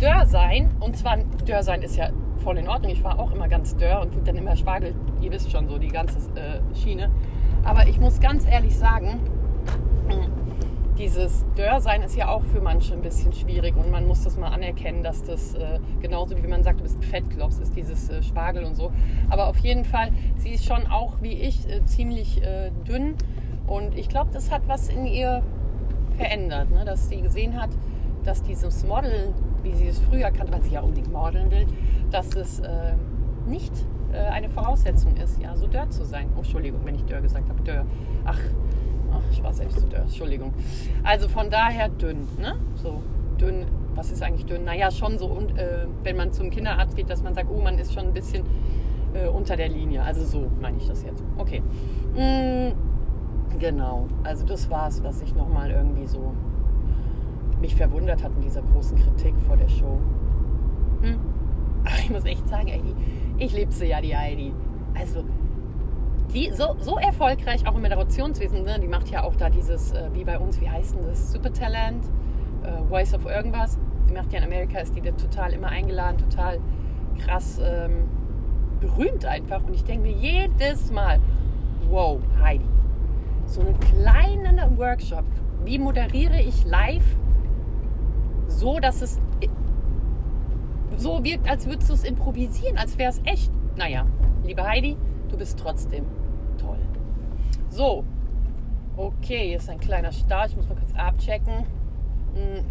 Dörrsein. 0.00 0.70
Und 0.80 0.96
zwar, 0.96 1.18
Dörrsein 1.46 1.82
ist 1.82 1.96
ja 1.96 2.08
voll 2.42 2.58
in 2.58 2.68
Ordnung. 2.68 2.92
Ich 2.92 3.02
war 3.02 3.18
auch 3.18 3.32
immer 3.32 3.48
ganz 3.48 3.76
dörr 3.76 4.02
und 4.02 4.26
dann 4.26 4.36
immer 4.36 4.56
Spargel, 4.56 4.94
ihr 5.20 5.30
wisst 5.30 5.50
schon 5.50 5.68
so, 5.68 5.78
die 5.78 5.88
ganze 5.88 6.18
äh, 6.38 6.60
Schiene. 6.74 7.10
Aber 7.64 7.86
ich 7.86 8.00
muss 8.00 8.20
ganz 8.20 8.46
ehrlich 8.46 8.76
sagen, 8.76 9.20
dieses 10.98 11.46
Dörrsein 11.56 12.02
ist 12.02 12.16
ja 12.16 12.28
auch 12.28 12.42
für 12.44 12.60
manche 12.60 12.92
ein 12.92 13.02
bisschen 13.02 13.32
schwierig 13.32 13.76
und 13.76 13.90
man 13.90 14.06
muss 14.06 14.24
das 14.24 14.36
mal 14.36 14.48
anerkennen, 14.48 15.02
dass 15.02 15.22
das 15.22 15.54
äh, 15.54 15.78
genauso 16.00 16.36
wie 16.36 16.46
man 16.46 16.62
sagt, 16.62 16.80
du 16.80 16.82
bist 16.82 16.98
ein 16.98 17.02
Fettklops, 17.02 17.58
ist 17.58 17.74
dieses 17.74 18.08
äh, 18.10 18.22
Spargel 18.22 18.64
und 18.64 18.74
so. 18.74 18.92
Aber 19.30 19.48
auf 19.48 19.58
jeden 19.58 19.84
Fall, 19.84 20.10
sie 20.36 20.50
ist 20.50 20.64
schon 20.64 20.86
auch 20.86 21.22
wie 21.22 21.32
ich 21.32 21.68
äh, 21.68 21.84
ziemlich 21.84 22.42
äh, 22.42 22.70
dünn 22.86 23.14
und 23.66 23.96
ich 23.96 24.08
glaube, 24.08 24.30
das 24.32 24.50
hat 24.50 24.62
was 24.66 24.88
in 24.88 25.06
ihr 25.06 25.42
verändert, 26.16 26.70
ne? 26.70 26.84
dass 26.84 27.08
sie 27.08 27.22
gesehen 27.22 27.60
hat, 27.60 27.70
dass 28.24 28.42
dieses 28.42 28.84
Model, 28.86 29.32
wie 29.62 29.74
sie 29.74 29.88
es 29.88 29.98
früher 29.98 30.30
kannte, 30.30 30.52
weil 30.52 30.62
sie 30.62 30.72
ja 30.72 30.80
unbedingt 30.80 31.12
modeln 31.12 31.50
will, 31.50 31.66
dass 32.10 32.34
es 32.34 32.60
äh, 32.60 32.94
nicht 33.46 33.72
äh, 34.12 34.18
eine 34.18 34.48
Voraussetzung 34.48 35.16
ist, 35.16 35.40
ja, 35.40 35.56
so 35.56 35.66
dörr 35.66 35.90
zu 35.90 36.04
sein. 36.04 36.28
Oh, 36.34 36.38
Entschuldigung, 36.38 36.80
wenn 36.84 36.94
ich 36.94 37.04
dörr 37.04 37.20
gesagt 37.20 37.48
habe, 37.48 37.62
dörr. 37.62 37.84
Ach, 38.24 38.38
ach, 39.12 39.22
ich 39.30 39.42
war 39.42 39.52
selbst 39.52 39.80
so 39.80 39.86
dörr, 39.86 40.02
Entschuldigung. 40.02 40.52
Also 41.02 41.28
von 41.28 41.50
daher 41.50 41.88
dünn, 41.88 42.26
ne? 42.38 42.54
So 42.74 43.02
dünn, 43.40 43.66
was 43.94 44.10
ist 44.10 44.22
eigentlich 44.22 44.46
dünn? 44.46 44.64
Naja, 44.64 44.90
schon 44.90 45.18
so, 45.18 45.26
und, 45.26 45.58
äh, 45.58 45.86
wenn 46.02 46.16
man 46.16 46.32
zum 46.32 46.50
Kinderarzt 46.50 46.96
geht, 46.96 47.10
dass 47.10 47.22
man 47.22 47.34
sagt, 47.34 47.48
oh, 47.50 47.60
man 47.60 47.78
ist 47.78 47.92
schon 47.92 48.06
ein 48.06 48.12
bisschen 48.12 48.44
äh, 49.14 49.28
unter 49.28 49.56
der 49.56 49.68
Linie. 49.68 50.02
Also 50.02 50.24
so 50.24 50.50
meine 50.60 50.78
ich 50.78 50.86
das 50.86 51.02
jetzt. 51.02 51.22
Okay. 51.38 51.62
Mm, 52.14 53.58
genau, 53.58 54.08
also 54.24 54.44
das 54.44 54.70
war 54.70 54.88
es, 54.88 55.02
was 55.02 55.22
ich 55.22 55.34
nochmal 55.34 55.70
irgendwie 55.70 56.06
so 56.06 56.32
mich 57.62 57.74
verwundert 57.74 58.22
hat 58.22 58.32
in 58.36 58.42
dieser 58.42 58.60
großen 58.60 58.98
Kritik 58.98 59.34
vor 59.46 59.56
der 59.56 59.68
Show. 59.68 59.98
Hm? 61.00 61.18
Aber 61.84 61.98
ich 61.98 62.10
muss 62.10 62.24
echt 62.24 62.46
sagen, 62.48 62.68
ey, 62.68 62.82
ich 63.38 63.52
liebe 63.54 63.72
sie 63.72 63.86
ja, 63.86 64.00
die 64.00 64.14
Heidi. 64.14 64.52
Also, 64.98 65.24
die 66.34 66.50
so, 66.52 66.76
so 66.78 66.98
erfolgreich 66.98 67.66
auch 67.66 67.74
im 67.74 67.82
Moderationswesen, 67.82 68.64
ne? 68.64 68.78
die 68.80 68.88
macht 68.88 69.08
ja 69.08 69.24
auch 69.24 69.36
da 69.36 69.48
dieses, 69.48 69.92
äh, 69.92 70.10
wie 70.12 70.24
bei 70.24 70.38
uns, 70.38 70.60
wie 70.60 70.68
heißt 70.68 70.96
denn 70.96 71.06
das, 71.06 71.32
Supertalent, 71.32 72.04
äh, 72.62 72.82
Voice 72.88 73.14
of 73.14 73.24
irgendwas. 73.26 73.78
Die 74.08 74.14
macht 74.14 74.32
ja 74.32 74.40
in 74.40 74.44
Amerika, 74.44 74.78
ist 74.80 74.94
die 74.94 75.00
da 75.00 75.12
total 75.12 75.52
immer 75.52 75.68
eingeladen, 75.68 76.18
total 76.18 76.58
krass 77.18 77.60
ähm, 77.62 78.08
berühmt 78.80 79.24
einfach. 79.24 79.62
Und 79.64 79.74
ich 79.74 79.84
denke 79.84 80.08
mir 80.08 80.12
jedes 80.12 80.90
Mal, 80.90 81.20
wow, 81.88 82.20
Heidi, 82.42 82.64
so 83.46 83.60
einen 83.60 83.78
kleinen 83.80 84.78
Workshop, 84.78 85.24
wie 85.64 85.78
moderiere 85.78 86.40
ich 86.40 86.64
live 86.64 87.16
so, 88.58 88.78
dass 88.78 89.02
es 89.02 89.18
so 90.96 91.24
wirkt, 91.24 91.48
als 91.48 91.66
würdest 91.66 91.90
du 91.90 91.94
es 91.94 92.04
improvisieren, 92.04 92.78
als 92.78 92.98
wäre 92.98 93.10
es 93.10 93.20
echt. 93.24 93.50
Naja, 93.76 94.06
liebe 94.44 94.62
Heidi, 94.62 94.96
du 95.28 95.36
bist 95.36 95.58
trotzdem 95.58 96.04
toll. 96.58 96.78
So, 97.68 98.04
okay, 98.96 99.48
hier 99.48 99.56
ist 99.56 99.68
ein 99.68 99.80
kleiner 99.80 100.12
Start. 100.12 100.50
Ich 100.50 100.56
muss 100.56 100.68
mal 100.68 100.76
kurz 100.76 100.94
abchecken. 100.94 101.66
Hm. 102.34 102.64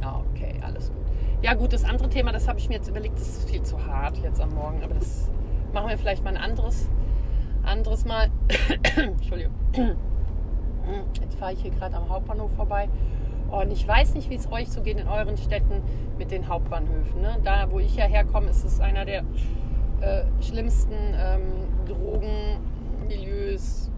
Okay, 0.00 0.54
alles 0.62 0.88
gut. 0.88 0.98
Ja 1.42 1.54
gut, 1.54 1.72
das 1.72 1.84
andere 1.84 2.08
Thema, 2.08 2.32
das 2.32 2.48
habe 2.48 2.58
ich 2.58 2.68
mir 2.68 2.76
jetzt 2.76 2.88
überlegt, 2.88 3.16
das 3.16 3.28
ist 3.28 3.50
viel 3.50 3.62
zu 3.62 3.84
hart 3.84 4.16
jetzt 4.18 4.40
am 4.40 4.54
Morgen, 4.54 4.82
aber 4.82 4.94
das 4.94 5.30
machen 5.72 5.88
wir 5.88 5.98
vielleicht 5.98 6.24
mal 6.24 6.30
ein 6.36 6.42
anderes, 6.42 6.88
anderes 7.62 8.04
Mal. 8.04 8.30
Entschuldigung. 8.96 9.54
Jetzt 11.20 11.38
fahre 11.38 11.52
ich 11.52 11.60
hier 11.60 11.70
gerade 11.70 11.96
am 11.96 12.08
Hauptbahnhof 12.08 12.50
vorbei 12.54 12.88
und 13.50 13.72
ich 13.72 13.88
weiß 13.88 14.14
nicht, 14.14 14.30
wie 14.30 14.34
es 14.34 14.52
euch 14.52 14.70
so 14.70 14.82
geht 14.82 15.00
in 15.00 15.08
euren 15.08 15.38
Städten 15.38 15.82
mit 16.18 16.30
den 16.30 16.48
Hauptbahnhöfen. 16.48 17.22
Ne? 17.22 17.38
Da, 17.42 17.70
wo 17.70 17.78
ich 17.78 17.96
ja 17.96 18.04
herkomme, 18.04 18.50
ist 18.50 18.62
es 18.64 18.78
einer 18.80 19.06
der 19.06 19.24
äh, 20.00 20.24
schlimmsten 20.40 20.94
ähm, 21.16 21.66
Drogenmilieus, 21.86 23.90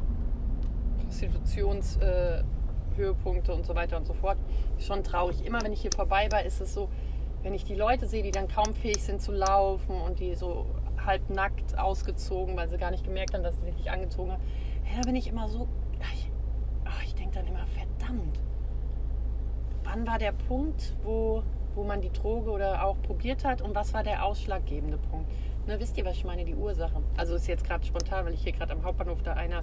Prostitutionshöhepunkte 1.04 3.52
äh, 3.52 3.54
und 3.54 3.66
so 3.66 3.74
weiter 3.74 3.96
und 3.96 4.06
so 4.06 4.14
fort. 4.14 4.38
Schon 4.78 5.02
traurig. 5.02 5.44
Immer 5.44 5.60
wenn 5.62 5.72
ich 5.72 5.80
hier 5.80 5.90
vorbei 5.94 6.28
war, 6.30 6.44
ist 6.44 6.60
es 6.60 6.72
so, 6.72 6.88
wenn 7.42 7.52
ich 7.52 7.64
die 7.64 7.74
Leute 7.74 8.06
sehe, 8.06 8.22
die 8.22 8.30
dann 8.30 8.46
kaum 8.46 8.72
fähig 8.74 9.02
sind 9.02 9.20
zu 9.20 9.32
laufen 9.32 10.00
und 10.00 10.20
die 10.20 10.36
so 10.36 10.66
halb 11.04 11.28
nackt 11.28 11.76
ausgezogen, 11.76 12.56
weil 12.56 12.68
sie 12.68 12.76
gar 12.76 12.92
nicht 12.92 13.02
gemerkt 13.04 13.34
haben, 13.34 13.42
dass 13.42 13.56
sie 13.56 13.64
sich 13.64 13.74
nicht 13.74 13.90
angezogen 13.90 14.30
haben, 14.32 14.42
ja, 14.84 15.00
da 15.00 15.06
bin 15.06 15.16
ich 15.16 15.26
immer 15.26 15.48
so, 15.48 15.66
ich, 16.14 16.30
ich 17.04 17.14
denke 17.14 17.34
dann 17.34 17.46
immer, 17.46 17.66
verdammt 17.66 18.38
wann 19.84 20.06
war 20.06 20.18
der 20.18 20.32
Punkt, 20.32 20.96
wo, 21.02 21.42
wo 21.74 21.84
man 21.84 22.00
die 22.00 22.10
Droge 22.10 22.50
oder 22.50 22.84
auch 22.84 23.00
probiert 23.02 23.44
hat 23.44 23.62
und 23.62 23.74
was 23.74 23.92
war 23.94 24.02
der 24.02 24.24
ausschlaggebende 24.24 24.98
Punkt? 24.98 25.30
Ne, 25.66 25.78
wisst 25.78 25.96
ihr, 25.98 26.04
was 26.04 26.16
ich 26.16 26.24
meine? 26.24 26.44
Die 26.44 26.54
Ursache. 26.54 27.02
Also 27.16 27.34
ist 27.34 27.46
jetzt 27.46 27.64
gerade 27.64 27.84
spontan, 27.84 28.24
weil 28.24 28.34
ich 28.34 28.42
hier 28.42 28.52
gerade 28.52 28.72
am 28.72 28.82
Hauptbahnhof 28.82 29.22
da 29.22 29.34
einer, 29.34 29.60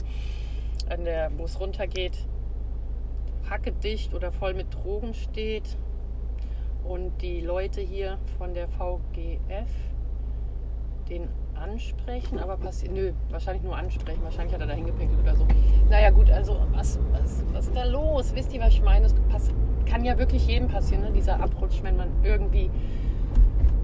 an 0.89 1.03
der, 1.03 1.31
wo 1.37 1.45
es 1.45 1.59
runtergeht, 1.59 2.17
hackedicht 3.49 4.13
oder 4.13 4.31
voll 4.31 4.53
mit 4.53 4.73
Drogen 4.73 5.13
steht 5.13 5.77
und 6.83 7.21
die 7.21 7.41
Leute 7.41 7.81
hier 7.81 8.17
von 8.37 8.53
der 8.53 8.67
VGF 8.67 9.69
den 11.09 11.27
ansprechen, 11.57 12.39
aber 12.39 12.57
passiert, 12.57 12.93
nö, 12.93 13.11
wahrscheinlich 13.29 13.63
nur 13.63 13.75
ansprechen, 13.75 14.21
wahrscheinlich 14.23 14.53
hat 14.53 14.61
er 14.61 14.67
da 14.67 14.73
hingepinkelt 14.73 15.19
oder 15.19 15.35
so. 15.35 15.47
Naja 15.89 16.09
gut, 16.09 16.29
also 16.29 16.57
was, 16.71 16.99
was, 17.11 17.43
was 17.53 17.67
ist 17.67 17.75
da 17.75 17.85
los? 17.85 18.33
Wisst 18.35 18.53
ihr, 18.53 18.61
was 18.61 18.73
ich 18.73 18.81
meine? 18.81 19.07
Das 19.31 19.51
kann 19.85 20.03
ja 20.03 20.17
wirklich 20.17 20.47
jedem 20.47 20.67
passieren, 20.67 21.03
ne? 21.03 21.11
dieser 21.11 21.39
Abrutsch, 21.41 21.81
wenn 21.83 21.95
man 21.95 22.09
irgendwie 22.23 22.69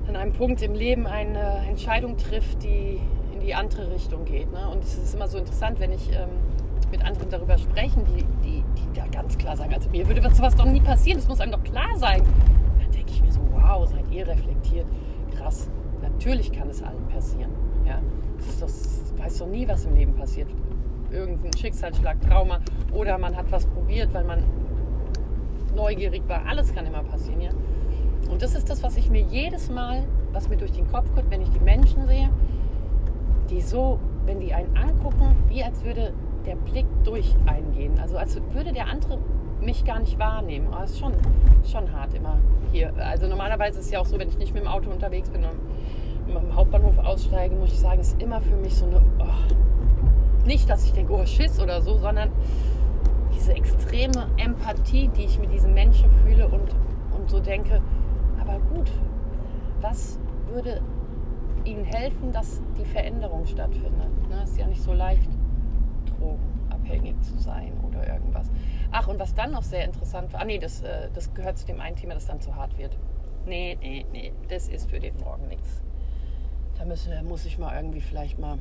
an 0.08 0.16
einem 0.16 0.34
Punkt 0.34 0.62
im 0.62 0.74
Leben 0.74 1.08
eine 1.08 1.66
Entscheidung 1.68 2.18
trifft, 2.18 2.64
die 2.64 3.00
in 3.34 3.40
die 3.40 3.56
andere 3.56 3.92
Richtung 3.92 4.26
geht. 4.26 4.52
Ne? 4.52 4.70
Und 4.70 4.84
es 4.84 4.98
ist 4.98 5.16
immer 5.16 5.28
so 5.28 5.38
interessant, 5.38 5.80
wenn 5.80 5.92
ich 5.92 6.12
ähm, 6.12 6.30
mit 6.92 7.04
anderen 7.04 7.30
darüber 7.30 7.58
spreche, 7.58 8.00
die, 8.02 8.24
die, 8.44 8.64
die 8.78 8.94
da 8.94 9.08
ganz 9.08 9.38
klar 9.38 9.58
sagen, 9.58 9.74
also 9.74 9.90
mir 9.90 10.08
würde 10.08 10.22
sowas 10.34 10.56
doch 10.56 10.66
nie 10.66 10.82
passieren, 10.82 11.20
das 11.20 11.28
muss 11.28 11.40
einem 11.40 11.54
doch 11.54 11.64
klar 11.64 11.98
sein. 11.98 12.22
Dann 12.80 12.92
denke 12.92 13.12
ich 13.12 13.22
mir 13.22 13.32
so, 13.32 13.40
wow, 13.52 13.88
seid 13.88 14.10
ihr 14.12 14.28
reflektiert, 14.28 14.86
krass. 15.38 15.70
Natürlich 16.02 16.52
kann 16.52 16.70
es 16.70 16.84
allen 16.84 17.08
passieren. 17.08 17.63
Ja? 17.86 18.00
Das, 18.38 18.60
das 18.60 19.14
weiß 19.18 19.40
doch 19.40 19.48
nie, 19.48 19.68
was 19.68 19.86
im 19.86 19.96
Leben 19.96 20.14
passiert. 20.14 20.50
Irgendein 21.12 21.54
Schicksalsschlag, 21.54 22.22
Trauma 22.22 22.60
oder 22.92 23.18
man 23.18 23.36
hat 23.36 23.52
was 23.52 23.66
probiert, 23.68 24.14
weil 24.14 24.24
man 24.24 24.44
neugierig 25.76 26.24
war. 26.28 26.46
Alles 26.46 26.74
kann 26.74 26.86
immer 26.86 27.04
passieren. 27.04 27.42
Ja? 27.42 27.52
Und 28.30 28.42
das 28.42 28.56
ist 28.56 28.70
das, 28.70 28.84
was 28.84 28.98
ich 28.98 29.10
mir 29.10 29.22
jedes 29.22 29.70
Mal, 29.70 30.04
was 30.32 30.50
mir 30.50 30.58
durch 30.58 30.72
den 30.72 30.90
Kopf 30.92 31.14
kommt, 31.14 31.30
wenn 31.30 31.42
ich 31.42 31.50
die 31.50 31.60
Menschen 31.60 32.08
sehe, 32.08 32.30
die 33.50 33.62
so, 33.62 34.00
wenn 34.26 34.40
die 34.40 34.54
einen 34.54 34.76
angucken, 34.76 35.36
wie 35.50 35.64
als 35.64 35.84
würde 35.84 36.14
der 36.46 36.56
Blick 36.56 36.86
durch 37.04 37.36
eingehen. 37.46 38.00
Also 38.00 38.18
als 38.18 38.40
würde 38.54 38.74
der 38.74 38.88
andere 38.88 39.20
mich 39.62 39.86
gar 39.86 40.00
nicht 40.00 40.20
wahrnehmen. 40.20 40.68
Aber 40.74 40.84
es 40.84 40.92
ist 40.92 41.00
schon, 41.00 41.14
schon 41.64 41.92
hart 41.92 42.14
immer 42.14 42.38
hier. 42.72 42.94
Also 42.98 43.28
normalerweise 43.28 43.80
ist 43.80 43.86
es 43.86 43.92
ja 43.92 44.00
auch 44.00 44.06
so, 44.06 44.20
wenn 44.20 44.30
ich 44.30 44.38
nicht 44.38 44.54
mit 44.54 44.64
dem 44.64 44.68
Auto 44.68 44.90
unterwegs 44.90 45.30
bin 45.30 45.46
am 46.38 46.56
Hauptbahnhof 46.56 46.98
aussteige, 47.00 47.56
muss 47.56 47.72
ich 47.72 47.80
sagen, 47.80 48.00
ist 48.00 48.22
immer 48.22 48.42
für 48.42 48.56
mich 48.56 48.76
so 48.76 48.86
eine. 48.86 49.02
Oh, 49.20 50.46
nicht, 50.46 50.70
dass 50.70 50.86
ich 50.86 50.94
denke, 50.94 51.14
oh 51.14 51.26
Schiss 51.26 51.60
oder 51.60 51.82
so, 51.82 51.98
sondern 51.98 52.32
diese 53.34 53.54
extreme 53.54 54.28
Empathie, 54.38 55.10
die 55.10 55.26
ich 55.26 55.40
mit 55.40 55.52
diesen 55.52 55.74
Menschen 55.74 56.10
fühle 56.24 56.48
und, 56.48 56.76
und 57.16 57.30
so 57.30 57.40
denke, 57.40 57.82
aber 58.40 58.60
gut, 58.74 58.92
was 59.82 60.20
würde 60.48 60.82
ihnen 61.66 61.86
helfen, 61.86 62.32
dass 62.32 62.62
die 62.78 62.86
Veränderung 62.86 63.46
stattfindet? 63.46 64.30
Ne? 64.30 64.44
Ist 64.44 64.58
ja 64.58 64.68
nicht 64.68 64.82
so 64.82 64.94
leicht, 64.94 65.30
drogenabhängig 66.18 67.20
zu 67.22 67.38
sein 67.38 67.74
oder 67.88 68.08
irgendwas. 68.08 68.50
Ach, 68.92 69.08
und 69.08 69.20
was 69.20 69.34
dann 69.34 69.52
noch 69.52 69.64
sehr 69.64 69.86
interessant 69.86 70.32
war, 70.34 70.42
ah 70.42 70.46
nee, 70.46 70.60
das, 70.60 70.82
äh, 70.82 71.10
das 71.14 71.34
gehört 71.34 71.58
zu 71.58 71.66
dem 71.66 71.80
einen 71.80 71.96
Thema, 71.96 72.14
das 72.14 72.28
dann 72.28 72.42
zu 72.42 72.56
hart 72.56 72.78
wird. 72.78 72.98
Nee, 73.46 73.78
nee, 73.82 74.06
nee, 74.12 74.34
das 74.48 74.68
ist 74.68 74.90
für 74.90 75.00
den 75.00 75.18
Morgen 75.18 75.48
nichts. 75.48 75.82
Da 76.78 76.86
müssen, 76.86 77.12
muss 77.28 77.46
ich 77.46 77.58
mal 77.58 77.76
irgendwie 77.76 78.02
vielleicht 78.02 78.40
mal 78.40 78.58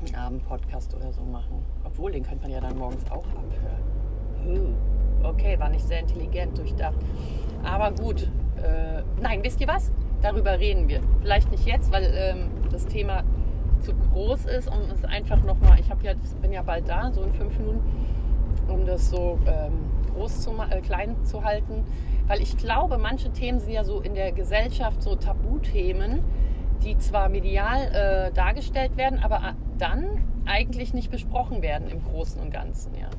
einen 0.00 0.14
Abendpodcast 0.14 0.94
oder 0.94 1.12
so 1.12 1.22
machen. 1.22 1.64
Obwohl, 1.84 2.12
den 2.12 2.22
könnte 2.22 2.42
man 2.42 2.50
ja 2.50 2.60
dann 2.60 2.76
morgens 2.78 3.04
auch 3.10 3.26
abhören. 3.26 4.74
Okay, 5.22 5.58
war 5.58 5.68
nicht 5.68 5.86
sehr 5.86 6.00
intelligent 6.00 6.56
durchdacht. 6.56 6.96
Aber 7.62 7.92
gut, 7.92 8.22
äh, 8.56 9.02
nein, 9.20 9.40
wisst 9.42 9.60
ihr 9.60 9.68
was? 9.68 9.92
Darüber 10.22 10.58
reden 10.58 10.88
wir. 10.88 11.00
Vielleicht 11.20 11.50
nicht 11.50 11.66
jetzt, 11.66 11.92
weil 11.92 12.10
ähm, 12.14 12.50
das 12.70 12.86
Thema 12.86 13.22
zu 13.80 13.92
groß 13.94 14.46
ist, 14.46 14.68
um 14.68 14.80
es 14.92 15.04
einfach 15.04 15.42
nochmal, 15.44 15.78
ich 15.78 15.88
ja, 15.88 16.14
bin 16.40 16.52
ja 16.52 16.62
bald 16.62 16.88
da, 16.88 17.10
so 17.12 17.22
in 17.22 17.32
fünf 17.32 17.58
Minuten, 17.58 17.80
um 18.68 18.86
das 18.86 19.10
so 19.10 19.38
ähm, 19.46 19.72
groß 20.14 20.40
zu 20.40 20.52
äh, 20.70 20.80
klein 20.80 21.16
zu 21.24 21.44
halten. 21.44 21.84
Weil 22.26 22.40
ich 22.40 22.56
glaube, 22.56 22.98
manche 22.98 23.30
Themen 23.30 23.60
sind 23.60 23.72
ja 23.72 23.84
so 23.84 24.00
in 24.00 24.14
der 24.14 24.32
Gesellschaft 24.32 25.02
so 25.02 25.16
Tabuthemen, 25.16 26.20
die 26.82 26.98
zwar 26.98 27.28
medial 27.28 28.28
äh, 28.28 28.32
dargestellt 28.32 28.96
werden, 28.96 29.18
aber 29.22 29.36
äh, 29.36 29.52
dann 29.78 30.24
eigentlich 30.46 30.94
nicht 30.94 31.10
besprochen 31.10 31.62
werden 31.62 31.88
im 31.88 32.02
Großen 32.02 32.40
und 32.40 32.50
Ganzen. 32.50 32.94
Ja. 32.94 33.10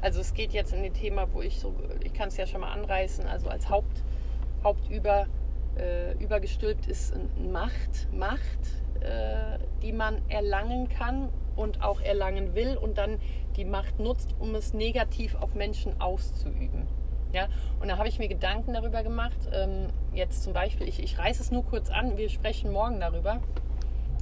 Also 0.00 0.20
es 0.20 0.34
geht 0.34 0.52
jetzt 0.52 0.72
in 0.72 0.82
dem 0.82 0.94
Thema, 0.94 1.26
wo 1.32 1.42
ich 1.42 1.58
so, 1.58 1.74
ich 2.04 2.12
kann 2.12 2.28
es 2.28 2.36
ja 2.36 2.46
schon 2.46 2.60
mal 2.60 2.72
anreißen, 2.72 3.26
also 3.26 3.48
als 3.48 3.68
Haupt, 3.68 4.02
Hauptüber 4.62 5.26
äh, 5.76 6.12
übergestülpt 6.22 6.86
ist 6.86 7.14
Macht, 7.50 8.08
Macht, 8.12 8.40
äh, 9.00 9.58
die 9.82 9.92
man 9.92 10.20
erlangen 10.28 10.88
kann 10.88 11.28
und 11.56 11.82
auch 11.82 12.00
erlangen 12.00 12.54
will 12.54 12.76
und 12.76 12.98
dann 12.98 13.18
die 13.56 13.64
Macht 13.64 13.98
nutzt, 13.98 14.34
um 14.38 14.54
es 14.54 14.74
negativ 14.74 15.34
auf 15.34 15.54
Menschen 15.54 16.00
auszuüben. 16.00 16.86
Ja, 17.32 17.48
und 17.80 17.88
da 17.88 17.98
habe 17.98 18.08
ich 18.08 18.18
mir 18.18 18.28
Gedanken 18.28 18.72
darüber 18.72 19.02
gemacht. 19.02 19.48
Ähm, 19.52 19.88
jetzt 20.14 20.42
zum 20.42 20.52
Beispiel, 20.52 20.88
ich, 20.88 21.02
ich 21.02 21.18
reiße 21.18 21.42
es 21.42 21.50
nur 21.50 21.64
kurz 21.64 21.90
an, 21.90 22.16
wir 22.16 22.28
sprechen 22.28 22.72
morgen 22.72 23.00
darüber. 23.00 23.40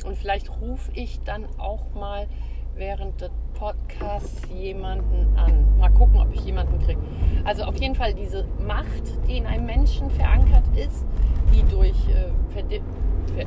Und 0.04 0.16
vielleicht 0.18 0.50
rufe 0.60 0.90
ich 0.94 1.20
dann 1.24 1.46
auch 1.58 1.94
mal 1.94 2.26
während 2.74 3.20
des 3.20 3.30
Podcasts 3.54 4.42
jemanden 4.54 5.36
an. 5.36 5.78
Mal 5.78 5.90
gucken, 5.90 6.20
ob 6.20 6.34
ich 6.34 6.40
jemanden 6.40 6.78
kriege. 6.84 7.00
Also 7.44 7.64
auf 7.64 7.76
jeden 7.76 7.94
Fall 7.94 8.12
diese 8.12 8.44
Macht, 8.58 9.02
die 9.26 9.38
in 9.38 9.46
einem 9.46 9.66
Menschen 9.66 10.10
verankert 10.10 10.64
ist, 10.76 11.06
die 11.54 11.62
durch 11.64 11.96
äh, 12.08 12.30
ver 12.52 13.46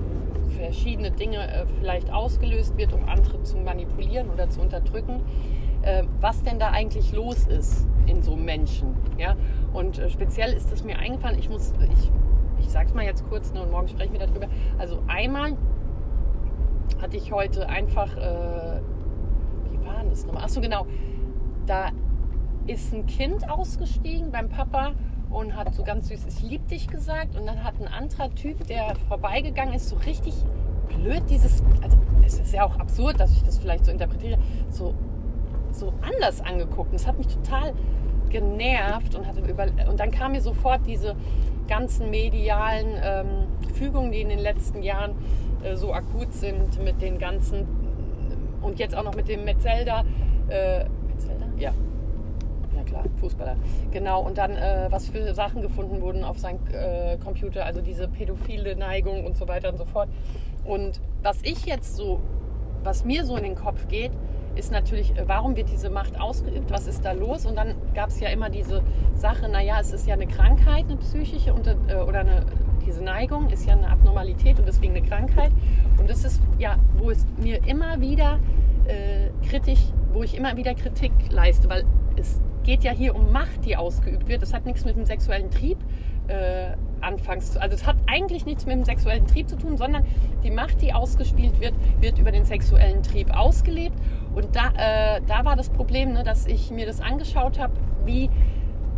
verschiedene 0.57 1.11
Dinge 1.11 1.37
äh, 1.37 1.65
vielleicht 1.79 2.11
ausgelöst 2.11 2.75
wird, 2.75 2.91
um 2.91 3.07
andere 3.07 3.41
zu 3.43 3.57
manipulieren 3.57 4.29
oder 4.29 4.49
zu 4.49 4.59
unterdrücken, 4.59 5.21
äh, 5.81 6.03
was 6.19 6.43
denn 6.43 6.59
da 6.59 6.71
eigentlich 6.71 7.11
los 7.13 7.47
ist 7.47 7.87
in 8.05 8.21
so 8.21 8.35
Menschen. 8.35 8.95
Ja? 9.17 9.35
Und 9.73 9.99
äh, 9.99 10.09
speziell 10.09 10.53
ist 10.53 10.71
es 10.71 10.83
mir 10.83 10.97
eingefallen, 10.97 11.37
ich 11.39 11.49
muss, 11.49 11.73
ich, 11.93 12.11
ich 12.59 12.69
sag's 12.69 12.93
mal 12.93 13.05
jetzt 13.05 13.27
kurz 13.29 13.53
ne, 13.53 13.61
und 13.61 13.71
morgen 13.71 13.87
sprechen 13.87 14.13
wir 14.13 14.25
darüber. 14.25 14.47
Also 14.77 15.01
einmal 15.07 15.55
hatte 17.01 17.17
ich 17.17 17.31
heute 17.31 17.69
einfach, 17.69 18.15
äh, 18.17 18.81
wie 19.69 19.85
war 19.85 20.03
das 20.09 20.25
nochmal? 20.25 20.43
Achso, 20.43 20.61
genau, 20.61 20.85
da 21.65 21.89
ist 22.67 22.93
ein 22.93 23.05
Kind 23.05 23.49
ausgestiegen 23.49 24.31
beim 24.31 24.49
Papa 24.49 24.93
und 25.29 25.55
hat 25.55 25.73
so 25.73 25.83
ganz 25.83 26.07
süß, 26.07 26.25
ich 26.25 26.41
lieb 26.41 26.67
dich 26.67 26.87
gesagt. 26.87 27.35
Und 27.37 27.45
dann 27.45 27.63
hat 27.63 27.75
ein 27.79 27.87
anderer 27.87 28.33
Typ, 28.33 28.65
der 28.67 28.95
vorbeigegangen 29.07 29.73
ist, 29.73 29.89
so 29.89 29.95
richtig 29.97 30.33
blöd 30.89 31.23
dieses, 31.29 31.63
also 31.81 31.97
es 32.25 32.39
ist 32.39 32.53
ja 32.53 32.65
auch 32.65 32.77
absurd, 32.79 33.19
dass 33.19 33.31
ich 33.31 33.43
das 33.43 33.57
vielleicht 33.57 33.85
so 33.85 33.91
interpretiere, 33.91 34.39
so, 34.69 34.93
so 35.75 35.93
anders 36.01 36.41
angeguckt. 36.41 36.91
Und 36.91 36.99
das 36.99 37.07
hat 37.07 37.17
mich 37.17 37.27
total 37.27 37.73
genervt 38.29 39.15
und, 39.15 39.25
hatte 39.25 39.41
über, 39.41 39.65
und 39.89 39.99
dann 39.99 40.11
kam 40.11 40.33
mir 40.33 40.41
sofort 40.41 40.85
diese 40.85 41.15
ganzen 41.67 42.09
medialen 42.09 42.97
ähm, 43.03 43.27
Fügungen, 43.73 44.11
die 44.11 44.21
in 44.21 44.29
den 44.29 44.39
letzten 44.39 44.83
Jahren 44.83 45.15
äh, 45.63 45.75
so 45.75 45.93
akut 45.93 46.33
sind 46.33 46.83
mit 46.83 47.01
den 47.01 47.19
ganzen 47.19 47.67
und 48.61 48.79
jetzt 48.79 48.95
auch 48.95 49.03
noch 49.03 49.15
mit 49.15 49.27
dem 49.29 49.45
Metzelda. 49.45 50.03
Äh, 50.49 50.85
Metzelda? 51.07 51.45
Ja, 51.57 51.73
klar, 52.89 53.03
Fußballer. 53.19 53.55
Genau, 53.91 54.21
und 54.21 54.37
dann, 54.37 54.51
äh, 54.51 54.87
was 54.89 55.07
für 55.07 55.33
Sachen 55.33 55.61
gefunden 55.61 56.01
wurden 56.01 56.23
auf 56.23 56.37
seinem 56.39 56.59
äh, 56.71 57.17
Computer, 57.17 57.65
also 57.65 57.81
diese 57.81 58.07
pädophile 58.07 58.75
Neigung 58.75 59.25
und 59.25 59.37
so 59.37 59.47
weiter 59.47 59.69
und 59.69 59.77
so 59.77 59.85
fort. 59.85 60.09
Und 60.65 60.99
was 61.23 61.41
ich 61.43 61.65
jetzt 61.65 61.95
so, 61.95 62.19
was 62.83 63.05
mir 63.05 63.25
so 63.25 63.35
in 63.37 63.43
den 63.43 63.55
Kopf 63.55 63.87
geht, 63.87 64.11
ist 64.59 64.71
natürlich, 64.71 65.17
äh, 65.17 65.27
warum 65.27 65.55
wird 65.55 65.69
diese 65.69 65.89
Macht 65.89 66.19
ausgeübt, 66.19 66.69
was 66.69 66.87
ist 66.87 67.03
da 67.03 67.13
los? 67.13 67.45
Und 67.45 67.55
dann 67.55 67.75
gab 67.95 68.09
es 68.09 68.19
ja 68.19 68.29
immer 68.29 68.49
diese 68.49 68.83
Sache, 69.15 69.49
naja, 69.49 69.77
es 69.79 69.91
ist 69.91 70.05
ja 70.05 70.13
eine 70.13 70.27
Krankheit, 70.27 70.85
eine 70.85 70.97
psychische 70.97 71.53
und, 71.53 71.65
äh, 71.67 71.95
oder 71.95 72.19
eine, 72.19 72.45
diese 72.85 73.03
Neigung 73.03 73.49
ist 73.49 73.65
ja 73.65 73.73
eine 73.73 73.89
Abnormalität 73.89 74.59
und 74.59 74.67
deswegen 74.67 74.95
eine 74.95 75.05
Krankheit. 75.05 75.51
Und 75.97 76.09
das 76.09 76.23
ist 76.23 76.41
ja, 76.59 76.75
wo 76.97 77.09
es 77.09 77.25
mir 77.37 77.65
immer 77.65 77.99
wieder 78.01 78.39
äh, 78.85 79.29
kritisch, 79.47 79.81
wo 80.13 80.23
ich 80.23 80.35
immer 80.35 80.55
wieder 80.57 80.73
Kritik 80.75 81.11
leiste, 81.31 81.69
weil 81.69 81.85
es 82.17 82.39
geht 82.63 82.83
ja 82.83 82.91
hier 82.91 83.15
um 83.15 83.31
Macht, 83.31 83.65
die 83.65 83.77
ausgeübt 83.77 84.27
wird. 84.27 84.41
Das 84.41 84.53
hat 84.53 84.65
nichts 84.65 84.85
mit 84.85 84.95
dem 84.95 85.05
sexuellen 85.05 85.49
Trieb 85.49 85.77
äh, 86.29 86.75
anfangs. 87.01 87.57
Also 87.57 87.75
es 87.75 87.85
hat 87.85 87.97
eigentlich 88.07 88.45
nichts 88.45 88.65
mit 88.65 88.75
dem 88.75 88.83
sexuellen 88.83 89.25
Trieb 89.27 89.49
zu 89.49 89.57
tun, 89.57 89.77
sondern 89.77 90.05
die 90.43 90.51
Macht, 90.51 90.81
die 90.81 90.93
ausgespielt 90.93 91.59
wird, 91.59 91.73
wird 91.99 92.19
über 92.19 92.31
den 92.31 92.45
sexuellen 92.45 93.03
Trieb 93.03 93.35
ausgelebt. 93.35 93.95
Und 94.35 94.55
da, 94.55 94.69
äh, 94.77 95.21
da 95.27 95.45
war 95.45 95.55
das 95.55 95.69
Problem, 95.69 96.13
ne, 96.13 96.23
dass 96.23 96.45
ich 96.45 96.71
mir 96.71 96.85
das 96.85 97.01
angeschaut 97.01 97.59
habe, 97.59 97.73
wie, 98.05 98.29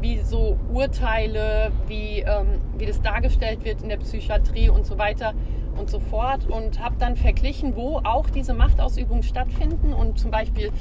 wie 0.01 0.19
so 0.19 0.57
Urteile, 0.71 1.71
wie, 1.87 2.19
ähm, 2.19 2.61
wie 2.77 2.85
das 2.85 3.01
dargestellt 3.01 3.63
wird 3.63 3.81
in 3.81 3.89
der 3.89 3.97
Psychiatrie 3.97 4.69
und 4.69 4.85
so 4.85 4.97
weiter 4.97 5.33
und 5.77 5.89
so 5.89 5.99
fort. 5.99 6.47
Und 6.47 6.79
habe 6.79 6.95
dann 6.99 7.15
verglichen, 7.15 7.75
wo 7.75 8.01
auch 8.03 8.29
diese 8.29 8.53
Machtausübungen 8.53 9.23
stattfinden. 9.23 9.93
Und 9.93 10.19
zum 10.19 10.31
Beispiel 10.31 10.71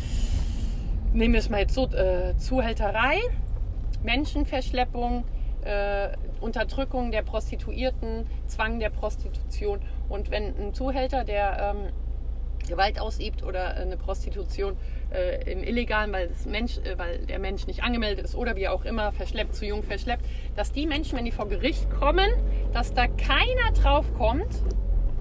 nehmen 1.12 1.35
wir 1.35 1.40
es 1.40 1.50
mal 1.50 1.61
jetzt 1.61 1.75
so, 1.75 1.87
äh, 1.87 2.37
Zuhälterei, 2.37 3.19
Menschenverschleppung, 4.02 5.25
äh, 5.64 6.09
Unterdrückung 6.40 7.11
der 7.11 7.23
Prostituierten, 7.23 8.26
Zwang 8.47 8.80
der 8.80 8.90
Prostitution. 8.90 9.80
Und 10.09 10.30
wenn 10.30 10.56
ein 10.56 10.75
Zuhälter, 10.75 11.25
der 11.25 11.75
ähm, 11.75 11.92
Gewalt 12.68 13.00
ausübt 13.00 13.42
oder 13.42 13.75
eine 13.75 13.97
Prostitution 13.97 14.76
äh, 15.12 15.50
im 15.50 15.62
Illegalen, 15.62 16.12
weil, 16.12 16.30
Mensch, 16.47 16.78
äh, 16.78 16.97
weil 16.97 17.18
der 17.26 17.38
Mensch 17.38 17.66
nicht 17.66 17.82
angemeldet 17.82 18.25
ist 18.25 18.35
oder 18.35 18.56
wie 18.56 18.68
auch 18.68 18.85
immer, 18.85 19.12
verschleppt, 19.12 19.54
zu 19.54 19.66
jung 19.66 19.82
verschleppt, 19.82 20.25
dass 20.56 20.73
die 20.73 20.87
Menschen, 20.87 21.18
wenn 21.18 21.25
die 21.25 21.32
vor 21.32 21.49
Gericht 21.49 21.90
kommen, 21.90 22.30
dass 22.73 22.94
da 22.94 23.06
keiner 23.06 23.73
drauf 23.75 24.06
kommt, 24.16 24.62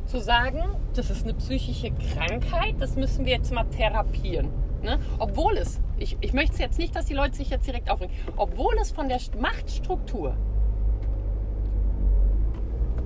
zu 0.06 0.20
sagen, 0.20 0.64
das 0.96 1.10
ist 1.12 1.24
eine 1.24 1.36
psychische 1.36 1.92
Krankheit, 1.92 2.76
das 2.80 2.96
müssen 2.96 3.26
wir 3.26 3.34
jetzt 3.34 3.52
mal 3.54 3.66
therapieren. 3.66 4.50
Ne? 4.82 5.00
Obwohl 5.20 5.58
es, 5.58 5.80
ich, 5.98 6.18
ich 6.22 6.34
möchte 6.34 6.58
jetzt 6.60 6.80
nicht, 6.80 6.96
dass 6.96 7.06
die 7.06 7.14
Leute 7.14 7.36
sich 7.36 7.50
jetzt 7.50 7.68
direkt 7.68 7.92
aufregen, 7.92 8.14
obwohl 8.38 8.76
es 8.82 8.92
von 8.92 9.10
der 9.10 9.20
Machtstruktur 9.40 10.36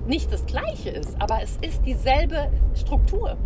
nicht 0.06 0.32
das 0.32 0.46
gleiche 0.46 0.90
ist, 0.90 1.20
aber 1.20 1.42
es 1.42 1.58
ist 1.60 1.84
dieselbe 1.86 2.50
Struktur. 2.74 3.36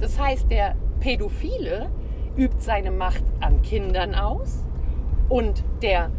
Das 0.00 0.18
heißt, 0.18 0.50
der 0.50 0.76
Pädophile 1.00 1.90
übt 2.36 2.60
seine 2.60 2.90
Macht 2.90 3.24
an 3.40 3.62
Kindern 3.62 4.14
aus 4.14 4.64
und 5.28 5.64
der 5.82 6.10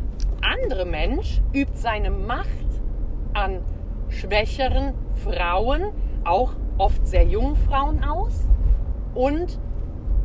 andere 0.42 0.86
Mensch 0.86 1.42
übt 1.54 1.76
seine 1.76 2.12
Macht 2.12 2.48
an 3.34 3.62
schwächeren 4.10 4.94
Frauen, 5.24 5.92
auch 6.24 6.54
oft 6.78 7.08
sehr 7.08 7.24
jungen 7.24 7.56
Frauen 7.56 8.04
aus. 8.04 8.48
Und 9.14 9.60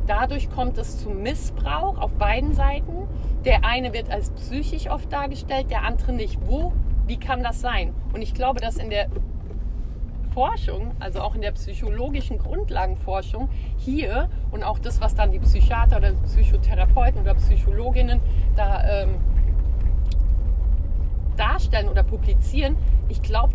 dadurch 0.06 0.50
kommt 0.50 0.78
es 0.78 0.98
zu 0.98 1.10
Missbrauch 1.10 1.98
auf 1.98 2.14
beiden 2.14 2.54
Seiten. 2.54 3.08
Der 3.44 3.64
eine 3.64 3.92
wird 3.92 4.10
als 4.10 4.30
psychisch 4.30 4.88
oft 4.88 5.12
dargestellt, 5.12 5.70
der 5.70 5.84
andere 5.84 6.12
nicht. 6.12 6.38
Wo, 6.46 6.72
wie 7.06 7.18
kann 7.18 7.42
das 7.42 7.60
sein? 7.60 7.94
Und 8.12 8.22
ich 8.22 8.34
glaube, 8.34 8.60
dass 8.60 8.76
in 8.76 8.90
der 8.90 9.08
Forschung, 10.32 10.92
also 11.00 11.20
auch 11.20 11.34
in 11.34 11.42
der 11.42 11.52
psychologischen 11.52 12.38
Grundlagenforschung 12.38 13.48
hier 13.76 14.28
und 14.50 14.62
auch 14.62 14.78
das, 14.78 15.00
was 15.00 15.14
dann 15.14 15.30
die 15.30 15.38
Psychiater 15.38 15.98
oder 15.98 16.12
Psychotherapeuten 16.12 17.20
oder 17.20 17.34
Psychologinnen 17.34 18.20
da 18.56 18.82
ähm, 18.88 19.16
darstellen 21.36 21.88
oder 21.88 22.02
publizieren, 22.02 22.76
ich 23.08 23.22
glaube, 23.22 23.54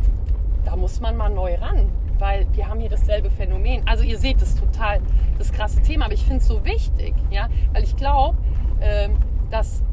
da 0.65 0.75
muss 0.75 0.99
man 0.99 1.15
mal 1.15 1.29
neu 1.29 1.55
ran, 1.55 1.89
weil 2.19 2.45
wir 2.53 2.67
haben 2.67 2.79
hier 2.79 2.89
dasselbe 2.89 3.29
Phänomen. 3.29 3.83
Also 3.87 4.03
ihr 4.03 4.17
seht 4.17 4.41
es 4.41 4.55
total, 4.55 4.99
das 5.37 5.51
krasse 5.51 5.81
Thema, 5.81 6.05
aber 6.05 6.13
ich 6.13 6.23
finde 6.23 6.37
es 6.37 6.47
so 6.47 6.63
wichtig, 6.65 7.13
ja, 7.29 7.47
weil 7.73 7.83
ich 7.83 7.95
glaube, 7.95 8.37
ähm, 8.81 9.17
dass 9.49 9.83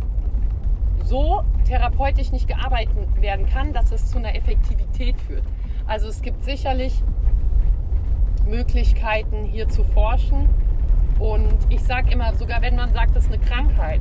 so 1.04 1.42
therapeutisch 1.66 2.32
nicht 2.32 2.48
gearbeitet 2.48 2.96
werden 3.20 3.46
kann, 3.46 3.72
dass 3.72 3.92
es 3.92 4.10
zu 4.10 4.18
einer 4.18 4.34
Effektivität 4.34 5.20
führt. 5.20 5.44
Also 5.86 6.08
es 6.08 6.22
gibt 6.22 6.42
sicherlich 6.44 7.02
Möglichkeiten 8.46 9.44
hier 9.44 9.68
zu 9.68 9.84
forschen. 9.84 10.48
Und 11.18 11.56
ich 11.68 11.80
sage 11.82 12.10
immer, 12.12 12.34
sogar 12.34 12.62
wenn 12.62 12.76
man 12.76 12.92
sagt, 12.92 13.14
das 13.14 13.24
ist 13.24 13.32
eine 13.32 13.42
Krankheit, 13.42 14.00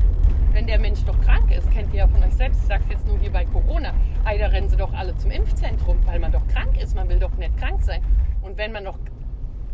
wenn 0.51 0.65
der 0.65 0.79
Mensch 0.79 1.03
doch 1.05 1.19
krank 1.21 1.51
ist, 1.55 1.69
kennt 1.71 1.93
ihr 1.93 1.99
ja 1.99 2.07
von 2.07 2.23
euch 2.23 2.33
selbst, 2.33 2.61
ich 2.61 2.67
sage 2.67 2.83
es 2.85 2.91
jetzt 2.91 3.07
nur 3.07 3.19
hier 3.19 3.31
bei 3.31 3.45
Corona, 3.45 3.93
ey, 4.25 4.37
da 4.39 4.47
rennen 4.47 4.69
sie 4.69 4.77
doch 4.77 4.93
alle 4.93 5.15
zum 5.17 5.31
Impfzentrum, 5.31 5.97
weil 6.05 6.19
man 6.19 6.31
doch 6.31 6.47
krank 6.47 6.81
ist, 6.81 6.95
man 6.95 7.09
will 7.09 7.19
doch 7.19 7.35
nicht 7.37 7.55
krank 7.57 7.81
sein. 7.81 8.03
Und 8.41 8.57
wenn 8.57 8.71
man 8.71 8.85
doch 8.85 8.97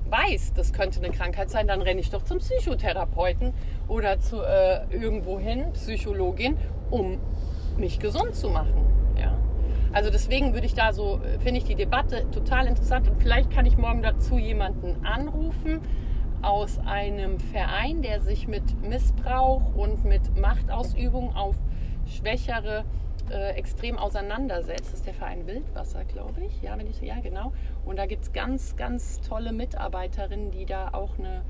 weiß, 0.10 0.54
das 0.54 0.74
könnte 0.74 1.00
eine 1.00 1.14
Krankheit 1.14 1.50
sein, 1.50 1.68
dann 1.68 1.82
renne 1.82 2.00
ich 2.00 2.10
doch 2.10 2.24
zum 2.24 2.40
Psychotherapeuten 2.40 3.54
oder 3.88 4.20
zu 4.20 4.42
äh, 4.42 4.86
irgendwo 4.90 5.40
hin, 5.40 5.72
Psychologin, 5.74 6.58
um 6.90 7.20
mich 7.78 8.00
gesund 8.00 8.36
zu 8.36 8.50
machen. 8.50 8.99
Also 9.92 10.10
deswegen 10.10 10.54
würde 10.54 10.68
ich 10.68 10.74
da 10.74 10.94
so, 10.94 11.20
finde 11.40 11.60
ich 11.60 11.64
die 11.64 11.76
Debatte 11.76 12.30
total 12.32 12.68
interessant 12.68 13.10
und 13.10 13.22
vielleicht 13.22 13.52
kann 13.52 13.66
ich 13.66 13.78
morgen 13.78 14.02
dazu 14.02 14.38
jemanden 14.38 15.06
anrufen 15.06 15.82
aus 16.42 16.80
einem 16.80 17.40
Verein, 17.40 18.02
der 18.02 18.22
sich 18.22 18.48
mit 18.48 18.82
Missbrauch 18.82 19.76
und 19.76 20.06
mit 20.06 20.38
Machtausübung 20.38 21.36
auf 21.36 21.56
Schwächere 22.06 22.86
äh, 23.30 23.52
extrem 23.56 23.98
auseinandersetzt. 23.98 24.86
Das 24.86 25.00
ist 25.00 25.06
der 25.06 25.14
Verein 25.14 25.46
Wildwasser, 25.48 26.06
glaube 26.06 26.42
ich. 26.46 26.62
Ja, 26.62 26.78
wenn 26.78 26.88
ich 26.88 27.02
ja 27.02 27.20
genau. 27.20 27.52
Und 27.86 27.98
da 27.98 28.06
gibt 28.06 28.24
es 28.24 28.32
ganz, 28.32 28.76
ganz 28.76 29.22
tolle 29.22 29.52
Mitarbeiterinnen, 29.52 30.52
die 30.52 30.66
da 30.66 30.90
auch 30.94 31.18
eine 31.20 31.42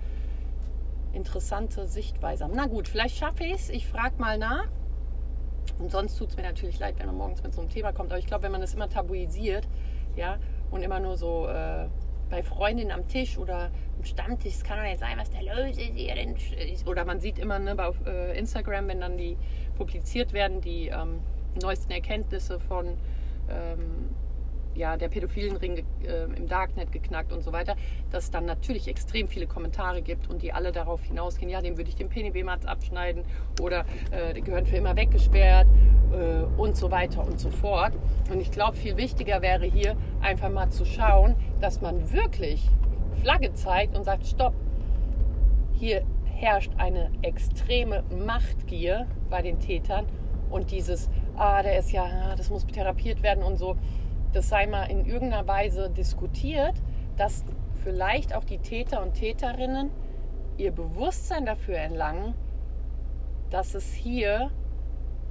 interessante 1.13 1.88
Sichtweise 1.88 2.43
haben. 2.45 2.54
Na 2.56 2.67
gut, 2.67 2.88
vielleicht 2.88 3.17
schaffe 3.17 3.43
ich 3.43 3.54
es. 3.54 3.69
Ich 3.69 3.88
frage 3.88 4.15
mal 4.17 4.38
nach. 4.38 4.67
Und 5.80 5.91
sonst 5.91 6.17
tut 6.17 6.30
es 6.30 6.38
mir 6.38 6.43
natürlich 6.43 6.80
leid, 6.80 6.95
wenn 7.00 7.08
man 7.08 7.15
morgens 7.15 7.41
mit 7.43 7.54
so 7.54 7.62
einem 7.62 7.69
Thema 7.69 7.91
kommt. 7.93 8.12
Aber 8.12 8.19
ich 8.19 8.28
glaube, 8.28 8.43
wenn 8.43 8.52
man 8.52 8.62
das 8.62 8.74
immer 8.74 8.89
tabuisiert, 8.89 9.67
ja, 10.15 10.38
und 10.72 10.84
immer 10.84 11.00
nur 11.00 11.17
so 11.17 11.48
äh, 11.48 11.88
bei 12.30 12.43
Freundinnen 12.43 12.91
am 12.91 13.08
Tisch 13.08 13.38
oder 13.38 13.72
im 13.98 14.04
Stammtisch, 14.06 14.56
es 14.56 14.63
kann 14.63 14.78
doch 14.78 14.84
nicht 14.84 15.00
sein, 15.00 15.17
was 15.17 15.30
da 15.32 15.39
los 15.39 15.78
ist 15.78 16.88
oder 16.88 17.06
man 17.06 17.19
sieht 17.19 17.39
immer 17.39 17.60
ne, 17.60 17.76
bei 17.76 17.91
äh, 18.06 18.38
Instagram, 18.38 18.88
wenn 18.88 19.02
dann 19.02 19.17
die 19.17 19.38
publiziert 19.78 20.34
werden, 20.34 20.62
die 20.62 20.88
ähm, 20.88 21.19
neuesten 21.62 21.91
Erkenntnisse 21.91 22.60
von 22.60 22.98
ähm, 23.50 24.10
ja, 24.75 24.97
der 24.97 25.10
pädophilen 25.10 25.58
Ring 25.58 25.84
äh, 26.03 26.23
im 26.36 26.47
Darknet 26.47 26.91
geknackt 26.91 27.34
und 27.34 27.41
so 27.41 27.51
weiter, 27.51 27.75
dass 28.12 28.25
es 28.25 28.32
dann 28.32 28.45
natürlich 28.45 28.88
extrem 28.88 29.27
viele 29.27 29.47
Kommentare 29.47 30.01
gibt 30.01 30.29
und 30.29 30.41
die 30.41 30.53
alle 30.53 30.71
darauf 30.71 31.03
hinausgehen, 31.03 31.49
ja, 31.49 31.62
dem 31.62 31.77
würde 31.77 31.89
ich 31.89 31.95
den 31.95 32.10
PNB-Matz 32.10 32.65
abschneiden 32.65 33.23
oder 33.62 33.86
äh, 34.12 34.34
die 34.34 34.41
gehören 34.41 34.65
für 34.65 34.77
immer 34.77 34.95
weggesperrt 34.95 35.67
äh, 36.12 36.43
und 36.60 36.75
so 36.75 36.91
weiter 36.91 37.25
und 37.25 37.39
so 37.39 37.49
fort. 37.49 37.93
Und 38.32 38.39
ich 38.39 38.51
glaube, 38.51 38.77
viel 38.77 38.97
wichtiger 38.97 39.41
wäre 39.41 39.65
hier 39.65 39.95
einfach 40.21 40.49
mal 40.49 40.69
zu 40.69 40.86
schauen, 40.86 41.36
dass 41.60 41.82
man 41.82 42.12
wirklich 42.12 42.69
Flagge 43.21 43.53
zeigt 43.53 43.97
und 43.97 44.03
sagt, 44.03 44.25
stopp, 44.25 44.53
hier 45.73 46.03
herrscht 46.25 46.71
eine 46.77 47.12
extreme 47.21 48.03
Machtgier 48.25 49.08
bei 49.29 49.41
den 49.41 49.60
Tätern 49.60 50.05
und 50.49 50.71
dieses, 50.71 51.10
ah, 51.36 51.62
der 51.62 51.79
ist 51.79 51.91
ja, 51.91 52.03
ah, 52.03 52.36
das 52.36 52.49
muss 52.49 52.65
therapiert 52.65 53.21
werden 53.23 53.43
und 53.43 53.58
so 53.58 53.75
das 54.33 54.49
sei 54.49 54.67
mal 54.67 54.85
in 54.85 55.05
irgendeiner 55.05 55.47
Weise 55.47 55.89
diskutiert, 55.89 56.75
dass 57.17 57.43
vielleicht 57.83 58.35
auch 58.35 58.43
die 58.43 58.59
Täter 58.59 59.01
und 59.01 59.13
Täterinnen 59.13 59.89
ihr 60.57 60.71
Bewusstsein 60.71 61.45
dafür 61.45 61.75
erlangen, 61.75 62.35
dass 63.49 63.73
es 63.75 63.93
hier 63.93 64.51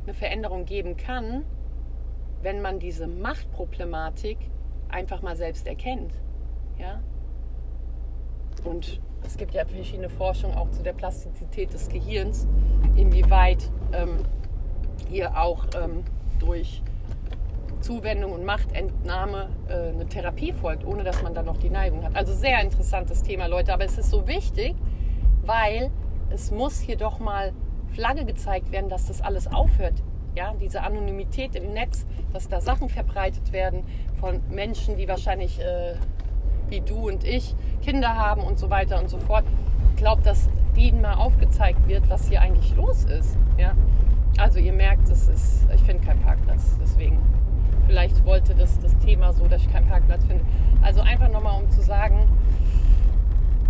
eine 0.05 0.15
Veränderung 0.15 0.65
geben 0.65 0.97
kann, 0.97 1.45
wenn 2.43 2.63
man 2.63 2.79
diese 2.79 3.07
Machtproblematik 3.07 4.39
einfach 4.89 5.23
mal 5.23 5.37
selbst 5.37 5.67
erkennt. 5.67 6.13
Ja? 6.79 7.01
Und 8.65 9.01
es 9.25 9.37
gibt 9.37 9.55
ja 9.55 9.65
verschiedene 9.65 10.09
Forschungen 10.09 10.57
auch 10.57 10.71
zu 10.71 10.83
der 10.83 10.93
Plastizität 10.93 11.73
des 11.73 11.89
Gehirns, 11.89 12.47
inwieweit 12.97 13.71
ähm, 13.93 14.25
hier 15.09 15.37
auch 15.39 15.67
ähm, 15.77 16.05
durch 16.39 16.83
Zuwendung 17.81 18.33
und 18.33 18.45
Machtentnahme 18.45 19.49
äh, 19.69 19.91
eine 19.91 20.07
Therapie 20.07 20.53
folgt, 20.53 20.85
ohne 20.85 21.05
dass 21.05 21.23
man 21.23 21.35
dann 21.35 21.47
noch 21.47 21.59
die 21.59 21.71
Neigung 21.71 22.05
hat. 22.05 22.15
Also 22.17 22.33
sehr 22.33 22.61
interessantes 22.61 23.23
Thema, 23.23 23.47
Leute. 23.47 23.73
Aber 23.73 23.85
es 23.85 23.99
ist 23.99 24.11
so 24.11 24.27
wichtig, 24.27 24.75
weil 25.45 25.91
es 26.31 26.51
muss 26.51 26.81
hier 26.81 26.97
doch 26.97 27.21
mal 27.21 27.53
Flagge 27.93 28.25
gezeigt 28.25 28.71
werden, 28.73 28.91
dass 28.91 29.07
das 29.07 29.21
alles 29.21 29.47
aufhört. 29.47 29.95
Ja, 30.35 30.55
diese 30.61 30.83
Anonymität 30.83 31.57
im 31.57 31.73
Netz, 31.73 32.07
dass 32.33 32.49
da 32.49 32.61
Sachen 32.61 32.89
verbreitet 32.89 33.53
werden 33.53 33.83
von 34.21 34.41
Menschen, 34.51 34.97
die 34.97 35.09
wahrscheinlich 35.09 35.59
äh, 35.61 35.95
wie 36.69 36.81
du 36.81 37.09
und 37.09 37.25
ich 37.25 37.55
Kinder 37.83 38.15
haben 38.15 38.43
und 38.43 38.59
so 38.59 38.71
weiter 38.71 39.01
und 39.01 39.09
so 39.09 39.19
fort. 39.19 39.45
Ich 39.95 39.97
glaube, 39.97 40.23
dass 40.23 40.49
denen 40.77 41.01
mal 41.01 41.15
aufgezeigt 41.15 41.89
wird, 41.89 42.09
was 42.09 42.29
hier 42.29 42.41
eigentlich 42.41 42.75
los 42.77 43.05
ist. 43.05 43.37
Ja? 43.57 43.73
Also 44.39 44.59
ihr 44.61 44.73
merkt, 44.73 45.09
es 45.09 45.29
ist, 45.29 45.67
ich 45.75 45.83
finde 45.83 46.05
keinen 46.05 46.21
Parkplatz, 46.21 46.77
deswegen 46.81 47.19
vielleicht 47.89 48.23
wollte 48.27 48.55
das, 48.55 48.79
das 48.81 48.97
Thema 48.99 49.33
so, 49.33 49.49
dass 49.49 49.63
ich 49.63 49.73
keinen 49.73 49.89
Parkplatz 49.89 50.23
finde. 50.27 50.45
Also 50.83 51.01
einfach 51.01 51.31
nochmal, 51.31 51.61
um 51.61 51.71
zu 51.71 51.81
sagen, 51.81 52.29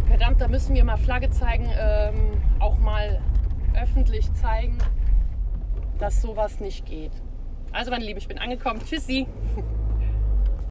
verdammt, 0.09 0.41
da 0.41 0.49
müssen 0.49 0.75
wir 0.75 0.85
mal 0.85 0.97
Flagge 0.97 1.31
zeigen, 1.31 1.71
ähm, 1.79 2.33
auch 2.59 2.79
mal 2.79 3.21
öffentlich 3.81 4.33
zeigen, 4.35 4.77
dass 5.99 6.21
sowas 6.21 6.59
nicht 6.59 6.85
geht. 6.85 7.13
Also 7.71 7.93
meine 7.93 8.05
Liebe, 8.05 8.19
ich 8.19 8.27
bin 8.27 8.39
angekommen. 8.39 8.81
Tschüssi. 8.85 9.27